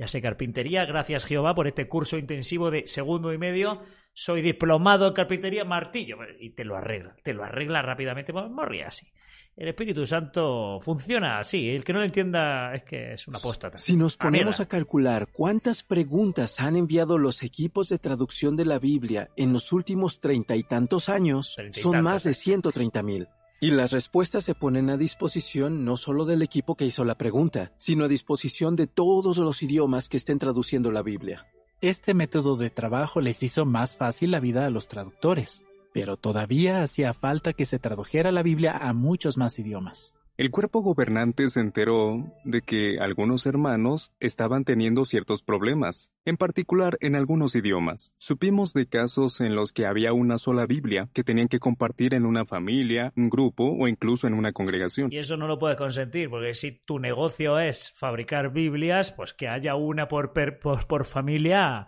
Ya 0.00 0.08
sé, 0.08 0.22
carpintería, 0.22 0.86
gracias 0.86 1.26
Jehová 1.26 1.54
por 1.54 1.68
este 1.68 1.86
curso 1.86 2.16
intensivo 2.16 2.70
de 2.70 2.86
segundo 2.86 3.34
y 3.34 3.38
medio. 3.38 3.82
Soy 4.14 4.40
diplomado 4.40 5.06
en 5.06 5.12
carpintería, 5.12 5.66
martillo. 5.66 6.16
Y 6.38 6.54
te 6.54 6.64
lo 6.64 6.74
arregla, 6.74 7.16
te 7.22 7.34
lo 7.34 7.44
arregla 7.44 7.82
rápidamente. 7.82 8.32
Morría 8.32 8.88
así. 8.88 9.12
El 9.54 9.68
Espíritu 9.68 10.06
Santo 10.06 10.80
funciona 10.80 11.38
así. 11.38 11.68
El 11.68 11.84
que 11.84 11.92
no 11.92 11.98
lo 11.98 12.06
entienda 12.06 12.72
es 12.74 12.84
que 12.84 13.12
es 13.12 13.28
una 13.28 13.36
apóstata. 13.36 13.76
Si 13.76 13.94
nos 13.94 14.16
ponemos 14.16 14.58
a 14.60 14.68
calcular 14.68 15.26
cuántas 15.30 15.82
preguntas 15.82 16.60
han 16.60 16.76
enviado 16.76 17.18
los 17.18 17.42
equipos 17.42 17.90
de 17.90 17.98
traducción 17.98 18.56
de 18.56 18.64
la 18.64 18.78
Biblia 18.78 19.28
en 19.36 19.52
los 19.52 19.70
últimos 19.70 20.18
treinta 20.18 20.56
y 20.56 20.62
tantos 20.62 21.10
años, 21.10 21.58
y 21.58 21.78
son 21.78 21.92
tantos 21.92 22.04
más 22.04 22.24
de 22.24 22.30
años. 22.30 22.38
130 22.38 23.02
mil. 23.02 23.28
Y 23.62 23.72
las 23.72 23.92
respuestas 23.92 24.44
se 24.44 24.54
ponen 24.54 24.88
a 24.88 24.96
disposición 24.96 25.84
no 25.84 25.98
solo 25.98 26.24
del 26.24 26.40
equipo 26.40 26.76
que 26.76 26.86
hizo 26.86 27.04
la 27.04 27.16
pregunta, 27.16 27.72
sino 27.76 28.06
a 28.06 28.08
disposición 28.08 28.74
de 28.74 28.86
todos 28.86 29.36
los 29.36 29.62
idiomas 29.62 30.08
que 30.08 30.16
estén 30.16 30.38
traduciendo 30.38 30.90
la 30.90 31.02
Biblia. 31.02 31.46
Este 31.82 32.14
método 32.14 32.56
de 32.56 32.70
trabajo 32.70 33.20
les 33.20 33.42
hizo 33.42 33.66
más 33.66 33.98
fácil 33.98 34.30
la 34.30 34.40
vida 34.40 34.64
a 34.64 34.70
los 34.70 34.88
traductores, 34.88 35.62
pero 35.92 36.16
todavía 36.16 36.82
hacía 36.82 37.12
falta 37.12 37.52
que 37.52 37.66
se 37.66 37.78
tradujera 37.78 38.32
la 38.32 38.42
Biblia 38.42 38.78
a 38.78 38.94
muchos 38.94 39.36
más 39.36 39.58
idiomas. 39.58 40.14
El 40.40 40.50
cuerpo 40.50 40.80
gobernante 40.80 41.50
se 41.50 41.60
enteró 41.60 42.32
de 42.44 42.62
que 42.62 42.98
algunos 42.98 43.44
hermanos 43.44 44.10
estaban 44.20 44.64
teniendo 44.64 45.04
ciertos 45.04 45.42
problemas, 45.42 46.14
en 46.24 46.38
particular 46.38 46.96
en 47.02 47.14
algunos 47.14 47.54
idiomas. 47.54 48.14
Supimos 48.16 48.72
de 48.72 48.86
casos 48.86 49.42
en 49.42 49.54
los 49.54 49.74
que 49.74 49.84
había 49.84 50.14
una 50.14 50.38
sola 50.38 50.64
Biblia 50.64 51.10
que 51.12 51.24
tenían 51.24 51.48
que 51.48 51.58
compartir 51.58 52.14
en 52.14 52.24
una 52.24 52.46
familia, 52.46 53.12
un 53.18 53.28
grupo 53.28 53.64
o 53.70 53.86
incluso 53.86 54.28
en 54.28 54.32
una 54.32 54.52
congregación. 54.52 55.12
Y 55.12 55.18
eso 55.18 55.36
no 55.36 55.46
lo 55.46 55.58
puedes 55.58 55.76
consentir, 55.76 56.30
porque 56.30 56.54
si 56.54 56.72
tu 56.72 56.98
negocio 56.98 57.58
es 57.58 57.92
fabricar 57.94 58.50
Biblias, 58.50 59.12
pues 59.12 59.34
que 59.34 59.46
haya 59.46 59.74
una 59.74 60.08
por, 60.08 60.32
per- 60.32 60.58
por, 60.58 60.86
por 60.86 61.04
familia. 61.04 61.86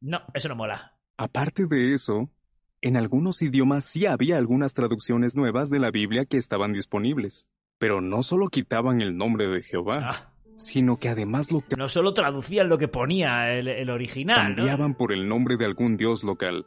No, 0.00 0.20
eso 0.32 0.48
no 0.48 0.54
mola. 0.54 0.96
Aparte 1.16 1.66
de 1.66 1.92
eso, 1.92 2.30
en 2.80 2.96
algunos 2.96 3.42
idiomas 3.42 3.84
sí 3.84 4.06
había 4.06 4.38
algunas 4.38 4.74
traducciones 4.74 5.34
nuevas 5.34 5.70
de 5.70 5.78
la 5.78 5.90
Biblia 5.90 6.24
que 6.24 6.36
estaban 6.36 6.72
disponibles, 6.72 7.48
pero 7.78 8.00
no 8.00 8.22
solo 8.22 8.48
quitaban 8.48 9.00
el 9.00 9.16
nombre 9.16 9.48
de 9.48 9.62
Jehová, 9.62 10.00
Ah, 10.10 10.32
sino 10.56 10.96
que 10.96 11.08
además 11.08 11.52
lo 11.52 11.62
no 11.76 11.88
solo 11.88 12.14
traducían 12.14 12.68
lo 12.68 12.78
que 12.78 12.88
ponía 12.88 13.52
el, 13.52 13.68
el 13.68 13.90
original, 13.90 14.50
¿no? 14.50 14.56
cambiaban 14.56 14.94
por 14.94 15.12
el 15.12 15.28
nombre 15.28 15.56
de 15.56 15.64
algún 15.64 15.96
dios 15.96 16.24
local. 16.24 16.66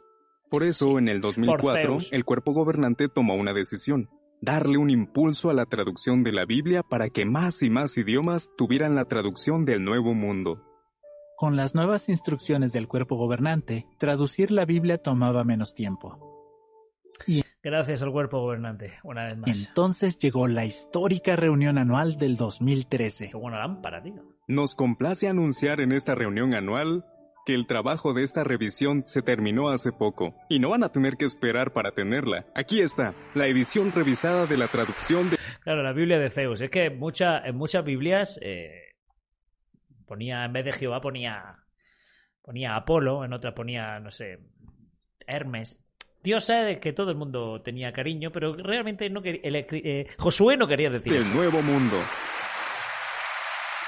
Por 0.50 0.64
eso, 0.64 0.98
en 0.98 1.08
el 1.08 1.20
2004, 1.20 1.82
Zeus. 1.82 2.08
el 2.12 2.24
cuerpo 2.24 2.52
gobernante 2.52 3.08
tomó 3.08 3.34
una 3.34 3.54
decisión, 3.54 4.10
darle 4.42 4.76
un 4.76 4.90
impulso 4.90 5.48
a 5.48 5.54
la 5.54 5.64
traducción 5.64 6.24
de 6.24 6.32
la 6.32 6.44
Biblia 6.44 6.82
para 6.82 7.08
que 7.08 7.24
más 7.24 7.62
y 7.62 7.70
más 7.70 7.96
idiomas 7.96 8.50
tuvieran 8.56 8.94
la 8.94 9.06
traducción 9.06 9.64
del 9.64 9.82
Nuevo 9.84 10.12
Mundo. 10.12 10.71
Con 11.36 11.56
las 11.56 11.74
nuevas 11.74 12.08
instrucciones 12.08 12.72
del 12.72 12.86
cuerpo 12.88 13.16
gobernante, 13.16 13.86
traducir 13.98 14.50
la 14.50 14.64
Biblia 14.64 14.98
tomaba 14.98 15.44
menos 15.44 15.74
tiempo. 15.74 16.28
Gracias 17.64 18.02
al 18.02 18.10
cuerpo 18.10 18.40
gobernante, 18.40 18.94
una 19.04 19.24
vez 19.26 19.38
más. 19.38 19.48
Entonces 19.50 20.18
llegó 20.18 20.48
la 20.48 20.64
histórica 20.64 21.36
reunión 21.36 21.78
anual 21.78 22.16
del 22.16 22.36
2013. 22.36 23.28
Qué 23.30 23.36
buena 23.36 23.58
lámpara, 23.60 24.02
tío. 24.02 24.20
Nos 24.48 24.74
complace 24.74 25.28
anunciar 25.28 25.80
en 25.80 25.92
esta 25.92 26.16
reunión 26.16 26.54
anual 26.54 27.04
que 27.46 27.54
el 27.54 27.66
trabajo 27.68 28.14
de 28.14 28.24
esta 28.24 28.42
revisión 28.42 29.04
se 29.06 29.22
terminó 29.22 29.68
hace 29.68 29.92
poco 29.92 30.34
y 30.48 30.58
no 30.58 30.70
van 30.70 30.82
a 30.82 30.88
tener 30.90 31.16
que 31.16 31.24
esperar 31.24 31.72
para 31.72 31.92
tenerla. 31.92 32.46
Aquí 32.56 32.80
está, 32.80 33.14
la 33.34 33.46
edición 33.46 33.92
revisada 33.92 34.46
de 34.46 34.56
la 34.56 34.66
traducción 34.66 35.30
de 35.30 35.36
Claro, 35.62 35.84
la 35.84 35.92
Biblia 35.92 36.18
de 36.18 36.30
Zeus. 36.30 36.60
Es 36.60 36.70
que 36.70 36.90
mucha- 36.90 37.38
en 37.46 37.56
muchas 37.56 37.84
Biblias 37.84 38.40
eh, 38.42 38.91
ponía, 40.06 40.44
en 40.44 40.52
vez 40.52 40.64
de 40.64 40.72
Jehová, 40.72 41.00
ponía, 41.00 41.56
ponía 42.42 42.76
Apolo, 42.76 43.24
en 43.24 43.32
otras 43.32 43.54
ponía, 43.54 44.00
no 44.00 44.10
sé, 44.10 44.38
Hermes. 45.26 45.78
Dios 46.22 46.44
sabe 46.44 46.78
que 46.78 46.92
todo 46.92 47.10
el 47.10 47.16
mundo 47.16 47.62
tenía 47.62 47.92
cariño, 47.92 48.30
pero 48.30 48.54
realmente 48.54 49.10
no 49.10 49.22
quería, 49.22 49.40
el 49.42 49.56
eh, 49.56 50.06
Josué 50.18 50.56
no 50.56 50.68
quería 50.68 50.88
decir 50.88 51.14
eso. 51.14 51.34
Nuevo 51.34 51.62
Mundo. 51.62 51.96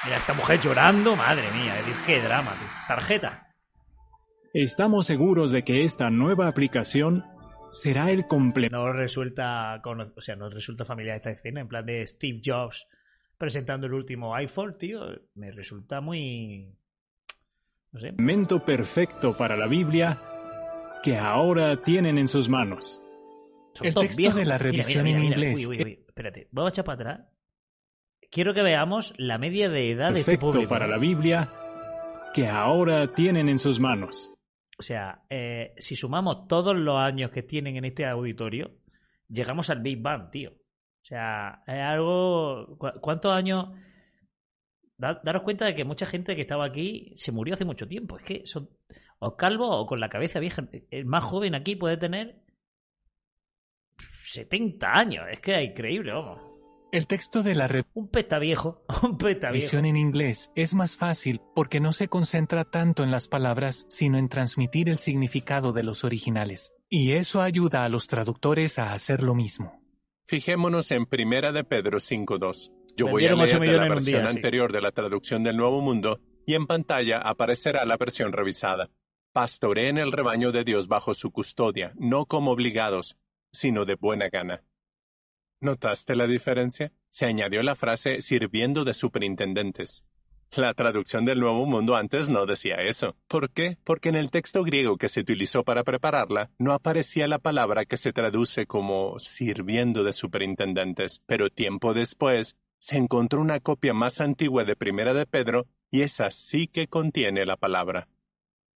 Mira, 0.04 0.16
esta 0.16 0.34
mujer 0.34 0.60
llorando, 0.60 1.16
madre 1.16 1.50
mía, 1.52 1.74
qué 2.04 2.20
drama, 2.20 2.52
tío. 2.52 2.68
Tarjeta. 2.88 3.54
Estamos 4.52 5.06
seguros 5.06 5.50
de 5.50 5.64
que 5.64 5.84
esta 5.84 6.10
nueva 6.10 6.46
aplicación 6.48 7.24
será 7.70 8.10
el 8.10 8.26
complemento. 8.26 8.78
No 8.78 8.92
resulta, 8.92 9.80
o 9.84 10.20
sea, 10.20 10.36
no 10.36 10.50
resulta 10.50 10.84
familiar 10.84 11.16
esta 11.16 11.30
escena, 11.30 11.60
en 11.60 11.68
plan 11.68 11.86
de 11.86 12.06
Steve 12.06 12.40
Jobs 12.44 12.86
presentando 13.38 13.86
el 13.86 13.94
último 13.94 14.34
iPhone, 14.34 14.72
tío. 14.78 15.00
Me 15.34 15.50
resulta 15.50 16.00
muy, 16.00 16.76
no 17.92 18.00
sé, 18.00 18.12
Momento 18.12 18.64
perfecto 18.64 19.36
para 19.36 19.56
la 19.56 19.66
Biblia 19.66 20.20
que 21.02 21.16
ahora 21.18 21.80
tienen 21.82 22.18
en 22.18 22.28
sus 22.28 22.48
manos. 22.48 23.00
Son 23.74 23.86
El 23.86 23.94
todos 23.94 24.06
texto 24.06 24.16
viejos. 24.18 24.36
de 24.36 24.44
la 24.46 24.58
revisión 24.58 25.04
mira, 25.04 25.18
en 25.18 25.22
mira, 25.24 25.36
mira. 25.36 25.50
inglés. 25.50 25.68
Uy, 25.68 25.76
uy, 25.76 25.84
uy. 25.84 26.04
Espérate, 26.06 26.48
vamos 26.52 26.70
a 26.70 26.72
echar 26.72 26.84
para 26.84 26.94
atrás. 27.12 27.28
Quiero 28.30 28.54
que 28.54 28.62
veamos 28.62 29.14
la 29.16 29.38
media 29.38 29.68
de 29.68 29.90
edad 29.90 30.12
de 30.12 30.20
este 30.20 30.32
Perfecto 30.32 30.52
público. 30.52 30.68
para 30.68 30.86
la 30.86 30.98
Biblia 30.98 31.52
que 32.32 32.48
ahora 32.48 33.12
tienen 33.12 33.48
en 33.48 33.58
sus 33.58 33.78
manos. 33.80 34.32
O 34.78 34.82
sea, 34.82 35.22
eh, 35.30 35.72
si 35.78 35.94
sumamos 35.94 36.48
todos 36.48 36.74
los 36.74 36.96
años 36.98 37.30
que 37.30 37.42
tienen 37.44 37.76
en 37.76 37.84
este 37.84 38.06
auditorio, 38.06 38.72
llegamos 39.28 39.70
al 39.70 39.80
Big 39.82 40.00
Bang, 40.02 40.30
tío. 40.30 40.52
O 41.04 41.06
sea, 41.06 41.62
es 41.66 41.80
algo... 41.82 42.76
¿cu- 42.78 42.98
¿Cuántos 43.00 43.30
años...? 43.32 43.68
Da- 44.96 45.20
daros 45.22 45.42
cuenta 45.42 45.66
de 45.66 45.74
que 45.74 45.84
mucha 45.84 46.06
gente 46.06 46.34
que 46.34 46.42
estaba 46.42 46.64
aquí 46.64 47.12
se 47.14 47.30
murió 47.30 47.54
hace 47.54 47.64
mucho 47.64 47.86
tiempo. 47.86 48.16
Es 48.16 48.22
que 48.24 48.42
son 48.46 48.70
o 49.18 49.36
calvos 49.36 49.68
o 49.70 49.86
con 49.86 50.00
la 50.00 50.08
cabeza 50.08 50.40
vieja. 50.40 50.66
El 50.90 51.04
más 51.06 51.24
joven 51.24 51.54
aquí 51.54 51.76
puede 51.76 51.96
tener 51.96 52.42
70 54.32 54.86
años. 54.92 55.24
Es 55.30 55.40
que 55.40 55.56
es 55.62 55.70
increíble, 55.70 56.12
vamos. 56.12 56.40
El 56.92 57.06
texto 57.08 57.42
de 57.42 57.54
la 57.56 57.68
Un 57.94 58.08
pesta 58.08 58.38
viejo. 58.38 58.84
Un 59.02 59.18
pesta 59.18 59.50
viejo. 59.50 59.76
en 59.78 59.96
inglés 59.96 60.52
es 60.54 60.74
más 60.74 60.96
fácil 60.96 61.40
porque 61.54 61.80
no 61.80 61.92
se 61.92 62.08
concentra 62.08 62.64
tanto 62.64 63.02
en 63.02 63.10
las 63.10 63.26
palabras, 63.28 63.84
sino 63.88 64.16
en 64.16 64.28
transmitir 64.28 64.88
el 64.88 64.96
significado 64.96 65.72
de 65.72 65.82
los 65.82 66.04
originales. 66.04 66.72
Y 66.88 67.12
eso 67.12 67.42
ayuda 67.42 67.84
a 67.84 67.88
los 67.88 68.06
traductores 68.06 68.78
a 68.78 68.92
hacer 68.94 69.22
lo 69.24 69.34
mismo. 69.34 69.83
Fijémonos 70.26 70.90
en 70.90 71.04
Primera 71.04 71.52
de 71.52 71.64
Pedro 71.64 71.98
5.2. 71.98 72.72
Yo 72.96 73.08
voy 73.08 73.26
a 73.26 73.34
Vendieron 73.34 73.40
ocho 73.40 73.58
leer 73.58 73.60
de 73.60 73.72
millones 73.72 73.88
la 73.88 73.94
versión 73.94 74.22
día, 74.22 74.30
sí. 74.30 74.36
anterior 74.36 74.72
de 74.72 74.80
la 74.80 74.92
traducción 74.92 75.42
del 75.42 75.56
Nuevo 75.56 75.80
Mundo 75.82 76.20
y 76.46 76.54
en 76.54 76.66
pantalla 76.66 77.18
aparecerá 77.18 77.84
la 77.84 77.98
versión 77.98 78.32
revisada. 78.32 78.90
Pastoreen 79.32 79.98
el 79.98 80.12
rebaño 80.12 80.50
de 80.52 80.64
Dios 80.64 80.88
bajo 80.88 81.12
su 81.12 81.30
custodia, 81.30 81.92
no 81.96 82.24
como 82.24 82.52
obligados, 82.52 83.18
sino 83.52 83.84
de 83.84 83.96
buena 83.96 84.28
gana. 84.30 84.62
¿Notaste 85.60 86.16
la 86.16 86.26
diferencia? 86.26 86.92
Se 87.10 87.26
añadió 87.26 87.62
la 87.62 87.74
frase 87.74 88.22
sirviendo 88.22 88.84
de 88.84 88.94
superintendentes. 88.94 90.04
La 90.56 90.72
traducción 90.72 91.24
del 91.24 91.40
Nuevo 91.40 91.66
Mundo 91.66 91.96
antes 91.96 92.28
no 92.28 92.46
decía 92.46 92.76
eso. 92.76 93.16
¿Por 93.26 93.50
qué? 93.50 93.76
Porque 93.82 94.10
en 94.10 94.14
el 94.14 94.30
texto 94.30 94.62
griego 94.62 94.96
que 94.96 95.08
se 95.08 95.18
utilizó 95.18 95.64
para 95.64 95.82
prepararla 95.82 96.50
no 96.58 96.72
aparecía 96.72 97.26
la 97.26 97.40
palabra 97.40 97.86
que 97.86 97.96
se 97.96 98.12
traduce 98.12 98.64
como 98.66 99.18
sirviendo 99.18 100.04
de 100.04 100.12
superintendentes, 100.12 101.22
pero 101.26 101.50
tiempo 101.50 101.92
después 101.92 102.56
se 102.78 102.98
encontró 102.98 103.40
una 103.40 103.58
copia 103.58 103.94
más 103.94 104.20
antigua 104.20 104.62
de 104.62 104.76
Primera 104.76 105.12
de 105.12 105.26
Pedro 105.26 105.66
y 105.90 106.02
esa 106.02 106.30
sí 106.30 106.68
que 106.68 106.86
contiene 106.86 107.44
la 107.46 107.56
palabra. 107.56 108.06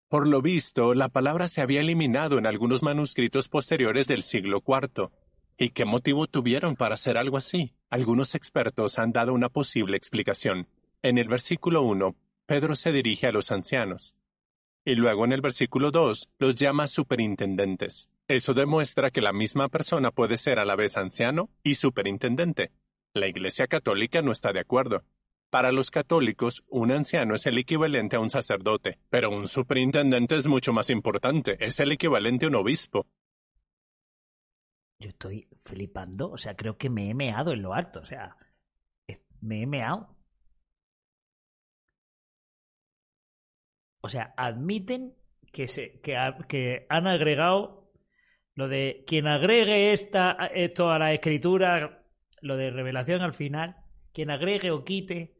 Por 0.08 0.26
lo 0.26 0.42
visto, 0.42 0.94
la 0.94 1.08
palabra 1.10 1.46
se 1.46 1.60
había 1.60 1.80
eliminado 1.80 2.38
en 2.38 2.46
algunos 2.46 2.82
manuscritos 2.82 3.48
posteriores 3.48 4.08
del 4.08 4.24
siglo 4.24 4.64
IV. 4.66 5.10
¿Y 5.56 5.70
qué 5.70 5.84
motivo 5.84 6.26
tuvieron 6.26 6.74
para 6.74 6.94
hacer 6.94 7.16
algo 7.18 7.36
así? 7.36 7.74
Algunos 7.88 8.34
expertos 8.34 8.98
han 8.98 9.12
dado 9.12 9.32
una 9.32 9.48
posible 9.48 9.96
explicación. 9.96 10.66
En 11.02 11.16
el 11.16 11.28
versículo 11.28 11.82
1, 11.82 12.16
Pedro 12.44 12.74
se 12.74 12.90
dirige 12.90 13.28
a 13.28 13.32
los 13.32 13.52
ancianos. 13.52 14.16
Y 14.84 14.96
luego 14.96 15.24
en 15.24 15.32
el 15.32 15.40
versículo 15.40 15.92
2 15.92 16.30
los 16.38 16.54
llama 16.56 16.88
superintendentes. 16.88 18.10
Eso 18.26 18.52
demuestra 18.52 19.10
que 19.10 19.20
la 19.20 19.32
misma 19.32 19.68
persona 19.68 20.10
puede 20.10 20.36
ser 20.36 20.58
a 20.58 20.64
la 20.64 20.74
vez 20.74 20.96
anciano 20.96 21.50
y 21.62 21.76
superintendente. 21.76 22.72
La 23.14 23.28
Iglesia 23.28 23.68
Católica 23.68 24.22
no 24.22 24.32
está 24.32 24.52
de 24.52 24.60
acuerdo. 24.60 25.04
Para 25.50 25.72
los 25.72 25.90
católicos, 25.90 26.64
un 26.68 26.90
anciano 26.90 27.34
es 27.34 27.46
el 27.46 27.58
equivalente 27.58 28.16
a 28.16 28.20
un 28.20 28.28
sacerdote, 28.28 28.98
pero 29.08 29.30
un 29.30 29.46
superintendente 29.46 30.36
es 30.36 30.46
mucho 30.46 30.72
más 30.72 30.90
importante, 30.90 31.56
es 31.64 31.80
el 31.80 31.92
equivalente 31.92 32.44
a 32.44 32.48
un 32.48 32.56
obispo. 32.56 33.06
Yo 34.98 35.10
estoy 35.10 35.48
flipando. 35.62 36.30
O 36.30 36.36
sea, 36.36 36.56
creo 36.56 36.76
que 36.76 36.90
me 36.90 37.08
he 37.08 37.14
meado 37.14 37.52
en 37.52 37.62
lo 37.62 37.72
alto. 37.72 38.00
O 38.00 38.04
sea, 38.04 38.36
me 39.40 39.62
he 39.62 39.66
meado. 39.66 40.17
O 44.00 44.08
sea, 44.08 44.34
admiten 44.36 45.14
que, 45.52 45.66
se, 45.66 46.00
que, 46.00 46.16
que 46.48 46.86
han 46.88 47.06
agregado 47.06 47.90
lo 48.54 48.68
de 48.68 49.04
quien 49.06 49.26
agregue 49.26 49.92
esta, 49.92 50.32
esto 50.54 50.90
a 50.90 50.98
la 50.98 51.12
escritura, 51.12 52.02
lo 52.42 52.56
de 52.56 52.70
revelación 52.70 53.22
al 53.22 53.34
final, 53.34 53.76
quien 54.12 54.30
agregue 54.30 54.70
o 54.70 54.84
quite, 54.84 55.36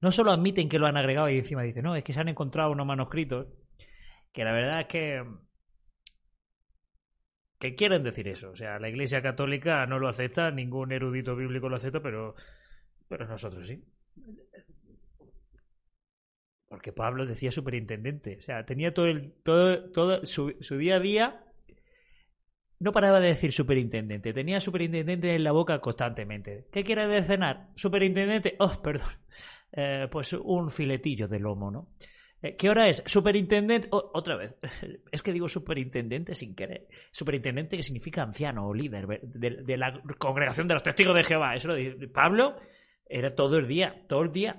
No 0.00 0.10
solo 0.10 0.32
admiten 0.32 0.68
que 0.68 0.78
lo 0.78 0.86
han 0.86 0.96
agregado 0.96 1.28
y 1.28 1.38
encima 1.38 1.62
dicen, 1.62 1.84
no, 1.84 1.94
es 1.96 2.04
que 2.04 2.12
se 2.12 2.20
han 2.20 2.28
encontrado 2.28 2.70
unos 2.70 2.86
manuscritos 2.86 3.46
que 4.32 4.44
la 4.44 4.52
verdad 4.52 4.80
es 4.80 4.86
que 4.86 5.22
que 7.62 7.76
quieren 7.76 8.02
decir 8.02 8.26
eso. 8.26 8.50
O 8.50 8.56
sea, 8.56 8.80
la 8.80 8.88
Iglesia 8.88 9.22
Católica 9.22 9.86
no 9.86 10.00
lo 10.00 10.08
acepta, 10.08 10.50
ningún 10.50 10.90
erudito 10.90 11.36
bíblico 11.36 11.68
lo 11.68 11.76
acepta, 11.76 12.00
pero, 12.00 12.34
pero 13.08 13.26
nosotros 13.26 13.66
sí. 13.66 13.80
Porque 16.72 16.90
Pablo 16.90 17.26
decía 17.26 17.52
superintendente. 17.52 18.38
O 18.38 18.40
sea, 18.40 18.64
tenía 18.64 18.94
todo 18.94 19.04
el. 19.04 19.34
todo, 19.42 19.90
todo 19.90 20.24
su, 20.24 20.54
día 20.78 20.96
a 20.96 21.00
día. 21.00 21.44
No 22.78 22.92
paraba 22.92 23.20
de 23.20 23.28
decir 23.28 23.52
superintendente. 23.52 24.32
Tenía 24.32 24.58
superintendente 24.58 25.34
en 25.34 25.44
la 25.44 25.52
boca 25.52 25.80
constantemente. 25.80 26.68
¿Qué 26.72 26.82
quiere 26.82 27.06
de 27.08 27.22
cenar? 27.24 27.68
Superintendente. 27.74 28.56
Oh, 28.58 28.80
perdón. 28.82 29.08
Eh, 29.74 30.06
pues 30.10 30.34
un 30.34 30.68
filetillo 30.68 31.28
de 31.28 31.38
lomo, 31.38 31.70
¿no? 31.70 31.88
Eh, 32.42 32.56
¿Qué 32.56 32.68
hora 32.68 32.88
es? 32.88 33.02
Superintendente. 33.06 33.88
Otra 33.90 34.36
vez. 34.36 34.54
Es 35.12 35.22
que 35.22 35.32
digo 35.32 35.48
superintendente 35.48 36.34
sin 36.34 36.54
querer. 36.54 36.88
Superintendente 37.10 37.76
que 37.76 37.82
significa 37.82 38.22
anciano 38.22 38.66
o 38.66 38.74
líder 38.74 39.06
de, 39.06 39.62
de 39.62 39.76
la 39.78 39.98
congregación 40.18 40.68
de 40.68 40.74
los 40.74 40.82
testigos 40.82 41.16
de 41.16 41.22
Jehová. 41.22 41.54
Eso 41.54 41.68
lo 41.68 41.74
dice 41.74 42.08
Pablo. 42.08 42.56
Era 43.06 43.34
todo 43.34 43.58
el 43.58 43.66
día, 43.66 44.04
todo 44.08 44.22
el 44.22 44.32
día. 44.32 44.58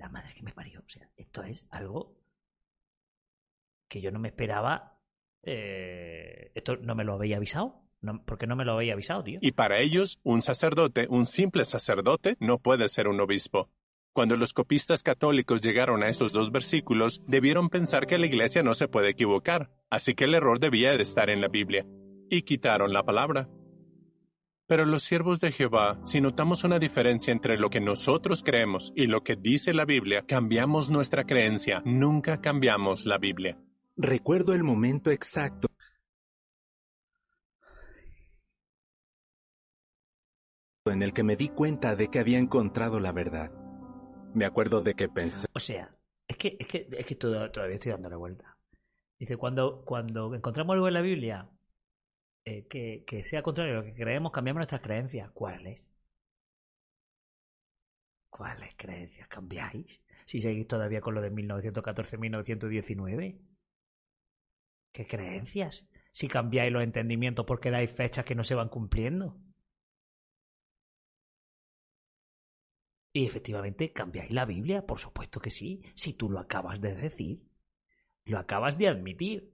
La 0.00 0.08
madre 0.08 0.32
que 0.34 0.42
me 0.42 0.52
parió. 0.52 0.80
O 0.80 0.88
sea, 0.88 1.06
esto 1.14 1.42
es 1.42 1.66
algo 1.68 2.16
que 3.86 4.00
yo 4.00 4.10
no 4.10 4.18
me 4.18 4.28
esperaba. 4.28 4.98
Eh, 5.42 6.52
esto 6.54 6.78
no 6.78 6.94
me 6.94 7.04
lo 7.04 7.12
había 7.12 7.36
avisado. 7.36 7.82
No, 8.00 8.24
¿Por 8.24 8.38
qué 8.38 8.46
no 8.46 8.56
me 8.56 8.64
lo 8.64 8.72
había 8.72 8.94
avisado, 8.94 9.22
tío? 9.22 9.38
Y 9.42 9.52
para 9.52 9.78
ellos, 9.78 10.18
un 10.22 10.40
sacerdote, 10.40 11.06
un 11.10 11.26
simple 11.26 11.66
sacerdote, 11.66 12.38
no 12.40 12.58
puede 12.58 12.88
ser 12.88 13.08
un 13.08 13.20
obispo. 13.20 13.68
Cuando 14.14 14.38
los 14.38 14.54
copistas 14.54 15.02
católicos 15.02 15.60
llegaron 15.60 16.02
a 16.02 16.08
esos 16.08 16.32
dos 16.32 16.50
versículos, 16.50 17.22
debieron 17.26 17.68
pensar 17.68 18.06
que 18.06 18.16
la 18.16 18.24
iglesia 18.24 18.62
no 18.62 18.72
se 18.72 18.88
puede 18.88 19.10
equivocar, 19.10 19.70
así 19.90 20.14
que 20.14 20.24
el 20.24 20.34
error 20.34 20.60
debía 20.60 20.96
de 20.96 21.02
estar 21.02 21.28
en 21.28 21.42
la 21.42 21.48
Biblia. 21.48 21.86
Y 22.30 22.42
quitaron 22.42 22.94
la 22.94 23.02
palabra. 23.02 23.50
Pero 24.70 24.86
los 24.86 25.02
siervos 25.02 25.40
de 25.40 25.50
Jehová, 25.50 25.98
si 26.04 26.20
notamos 26.20 26.62
una 26.62 26.78
diferencia 26.78 27.32
entre 27.32 27.58
lo 27.58 27.70
que 27.70 27.80
nosotros 27.80 28.44
creemos 28.44 28.92
y 28.94 29.08
lo 29.08 29.24
que 29.24 29.34
dice 29.34 29.74
la 29.74 29.84
Biblia, 29.84 30.24
cambiamos 30.28 30.92
nuestra 30.92 31.24
creencia, 31.24 31.82
nunca 31.84 32.40
cambiamos 32.40 33.04
la 33.04 33.18
Biblia. 33.18 33.58
Recuerdo 33.96 34.54
el 34.54 34.62
momento 34.62 35.10
exacto 35.10 35.66
en 40.84 41.02
el 41.02 41.12
que 41.12 41.24
me 41.24 41.34
di 41.34 41.48
cuenta 41.48 41.96
de 41.96 42.06
que 42.06 42.20
había 42.20 42.38
encontrado 42.38 43.00
la 43.00 43.10
verdad. 43.10 43.50
Me 44.34 44.44
acuerdo 44.44 44.82
de 44.82 44.94
que 44.94 45.08
pensé. 45.08 45.48
O 45.52 45.58
sea, 45.58 45.92
es 46.28 46.36
que, 46.36 46.56
es 46.60 46.68
que, 46.68 46.86
es 46.92 47.06
que 47.06 47.16
todavía 47.16 47.74
estoy 47.74 47.90
dando 47.90 48.08
la 48.08 48.18
vuelta. 48.18 48.56
Dice, 49.18 49.36
cuando, 49.36 49.84
cuando 49.84 50.32
encontramos 50.32 50.74
algo 50.74 50.86
en 50.86 50.94
la 50.94 51.00
Biblia 51.00 51.50
eh, 52.44 52.66
que, 52.66 53.22
sea 53.22 53.42
contrario 53.42 53.74
a 53.74 53.76
lo 53.78 53.84
que 53.84 53.94
creemos, 53.94 54.32
cambiamos 54.32 54.58
nuestras 54.60 54.82
creencias. 54.82 55.30
¿Cuáles? 55.32 55.88
¿Cuáles 58.30 58.74
creencias 58.76 59.28
cambiáis? 59.28 60.00
Si 60.24 60.40
seguís 60.40 60.66
todavía 60.66 61.00
con 61.00 61.14
lo 61.14 61.20
de 61.20 61.30
1914-1919. 61.32 63.38
¿Qué 64.92 65.06
creencias? 65.06 65.86
Si 66.12 66.28
cambiáis 66.28 66.72
los 66.72 66.82
entendimientos 66.82 67.46
porque 67.46 67.70
dais 67.70 67.90
fechas 67.90 68.24
que 68.24 68.34
no 68.34 68.44
se 68.44 68.54
van 68.54 68.68
cumpliendo. 68.68 69.36
Y 73.12 73.26
efectivamente, 73.26 73.92
¿cambiáis 73.92 74.32
la 74.32 74.44
Biblia? 74.44 74.86
Por 74.86 75.00
supuesto 75.00 75.40
que 75.40 75.50
sí, 75.50 75.82
si 75.94 76.14
tú 76.14 76.30
lo 76.30 76.38
acabas 76.38 76.80
de 76.80 76.94
decir. 76.94 77.42
Lo 78.24 78.38
acabas 78.38 78.78
de 78.78 78.88
admitir. 78.88 79.52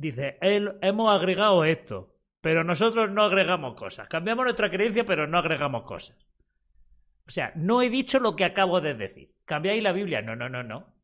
Dice, 0.00 0.38
él, 0.40 0.78
hemos 0.80 1.14
agregado 1.14 1.62
esto, 1.62 2.16
pero 2.40 2.64
nosotros 2.64 3.10
no 3.10 3.22
agregamos 3.22 3.74
cosas. 3.74 4.08
Cambiamos 4.08 4.44
nuestra 4.44 4.70
creencia, 4.70 5.04
pero 5.04 5.26
no 5.26 5.36
agregamos 5.36 5.82
cosas. 5.82 6.16
O 7.26 7.30
sea, 7.30 7.52
no 7.54 7.82
he 7.82 7.90
dicho 7.90 8.18
lo 8.18 8.34
que 8.34 8.46
acabo 8.46 8.80
de 8.80 8.94
decir. 8.94 9.34
¿Cambiáis 9.44 9.82
la 9.82 9.92
Biblia? 9.92 10.22
No, 10.22 10.34
no, 10.34 10.48
no, 10.48 10.62
no. 10.62 10.94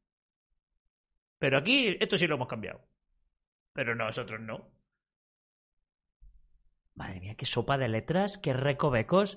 Pero 1.38 1.58
aquí, 1.58 1.94
esto 2.00 2.16
sí 2.16 2.26
lo 2.26 2.36
hemos 2.36 2.48
cambiado. 2.48 2.88
Pero 3.74 3.94
nosotros 3.94 4.40
no. 4.40 4.70
Madre 6.94 7.20
mía, 7.20 7.34
qué 7.36 7.44
sopa 7.44 7.76
de 7.76 7.88
letras, 7.88 8.38
qué 8.38 8.54
recovecos. 8.54 9.36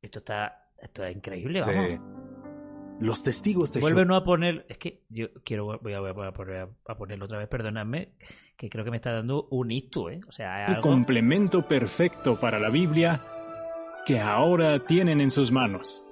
Esto 0.00 0.20
está 0.20 0.70
esto 0.78 1.04
es 1.04 1.14
increíble, 1.14 1.60
vamos. 1.60 1.86
Sí. 1.86 1.98
Los 3.00 3.22
testigos 3.22 3.72
de 3.72 3.80
Vuelve 3.80 4.04
no 4.04 4.16
a 4.16 4.24
poner. 4.24 4.64
Es 4.68 4.78
que 4.78 5.04
yo 5.08 5.28
quiero. 5.44 5.78
Voy 5.80 5.92
a, 5.92 6.00
voy 6.00 6.26
a, 6.26 6.32
poner, 6.32 6.68
a 6.86 6.96
ponerlo 6.96 7.26
otra 7.26 7.38
vez, 7.38 7.48
perdonadme. 7.48 8.12
Que 8.56 8.70
creo 8.70 8.84
que 8.84 8.90
me 8.90 8.96
está 8.96 9.12
dando 9.12 9.48
un 9.50 9.70
hito, 9.70 10.08
¿eh? 10.08 10.20
O 10.26 10.32
sea, 10.32 10.64
El 10.64 10.76
algo... 10.76 10.82
complemento 10.88 11.68
perfecto 11.68 12.40
para 12.40 12.58
la 12.58 12.70
Biblia 12.70 13.22
que 14.06 14.20
ahora 14.20 14.78
tienen 14.84 15.20
en 15.20 15.30
sus 15.30 15.52
manos. 15.52 16.04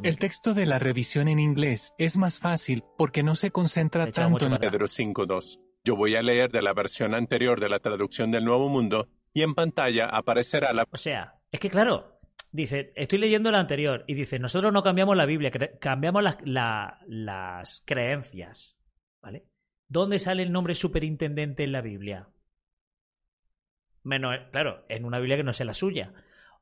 Me... 0.00 0.08
El 0.08 0.18
texto 0.18 0.54
de 0.54 0.66
la 0.66 0.78
revisión 0.78 1.28
en 1.28 1.40
inglés 1.40 1.94
es 1.98 2.16
más 2.16 2.38
fácil 2.38 2.84
porque 2.96 3.22
no 3.22 3.34
se 3.34 3.50
concentra 3.50 4.10
tanto 4.10 4.46
en 4.46 4.56
Pedro 4.58 4.86
5.2. 4.86 5.60
Yo 5.84 5.96
voy 5.96 6.16
a 6.16 6.22
leer 6.22 6.50
de 6.50 6.62
la 6.62 6.72
versión 6.72 7.14
anterior 7.14 7.60
de 7.60 7.68
la 7.68 7.80
traducción 7.80 8.30
del 8.30 8.44
Nuevo 8.44 8.68
Mundo 8.68 9.08
y 9.32 9.42
en 9.42 9.54
pantalla 9.54 10.06
aparecerá 10.06 10.72
la. 10.72 10.86
O 10.90 10.96
sea, 10.96 11.34
es 11.50 11.60
que 11.60 11.70
claro, 11.70 12.13
Dice, 12.54 12.92
estoy 12.94 13.18
leyendo 13.18 13.50
la 13.50 13.58
anterior 13.58 14.04
y 14.06 14.14
dice, 14.14 14.38
nosotros 14.38 14.72
no 14.72 14.84
cambiamos 14.84 15.16
la 15.16 15.26
Biblia, 15.26 15.50
cambiamos 15.80 16.22
las, 16.22 16.36
la, 16.44 17.00
las 17.08 17.82
creencias. 17.84 18.76
¿Vale? 19.20 19.48
¿Dónde 19.88 20.20
sale 20.20 20.44
el 20.44 20.52
nombre 20.52 20.76
superintendente 20.76 21.64
en 21.64 21.72
la 21.72 21.80
Biblia? 21.80 22.28
Menos, 24.04 24.36
claro, 24.52 24.84
en 24.88 25.04
una 25.04 25.18
Biblia 25.18 25.36
que 25.36 25.42
no 25.42 25.52
sea 25.52 25.66
la 25.66 25.74
suya. 25.74 26.14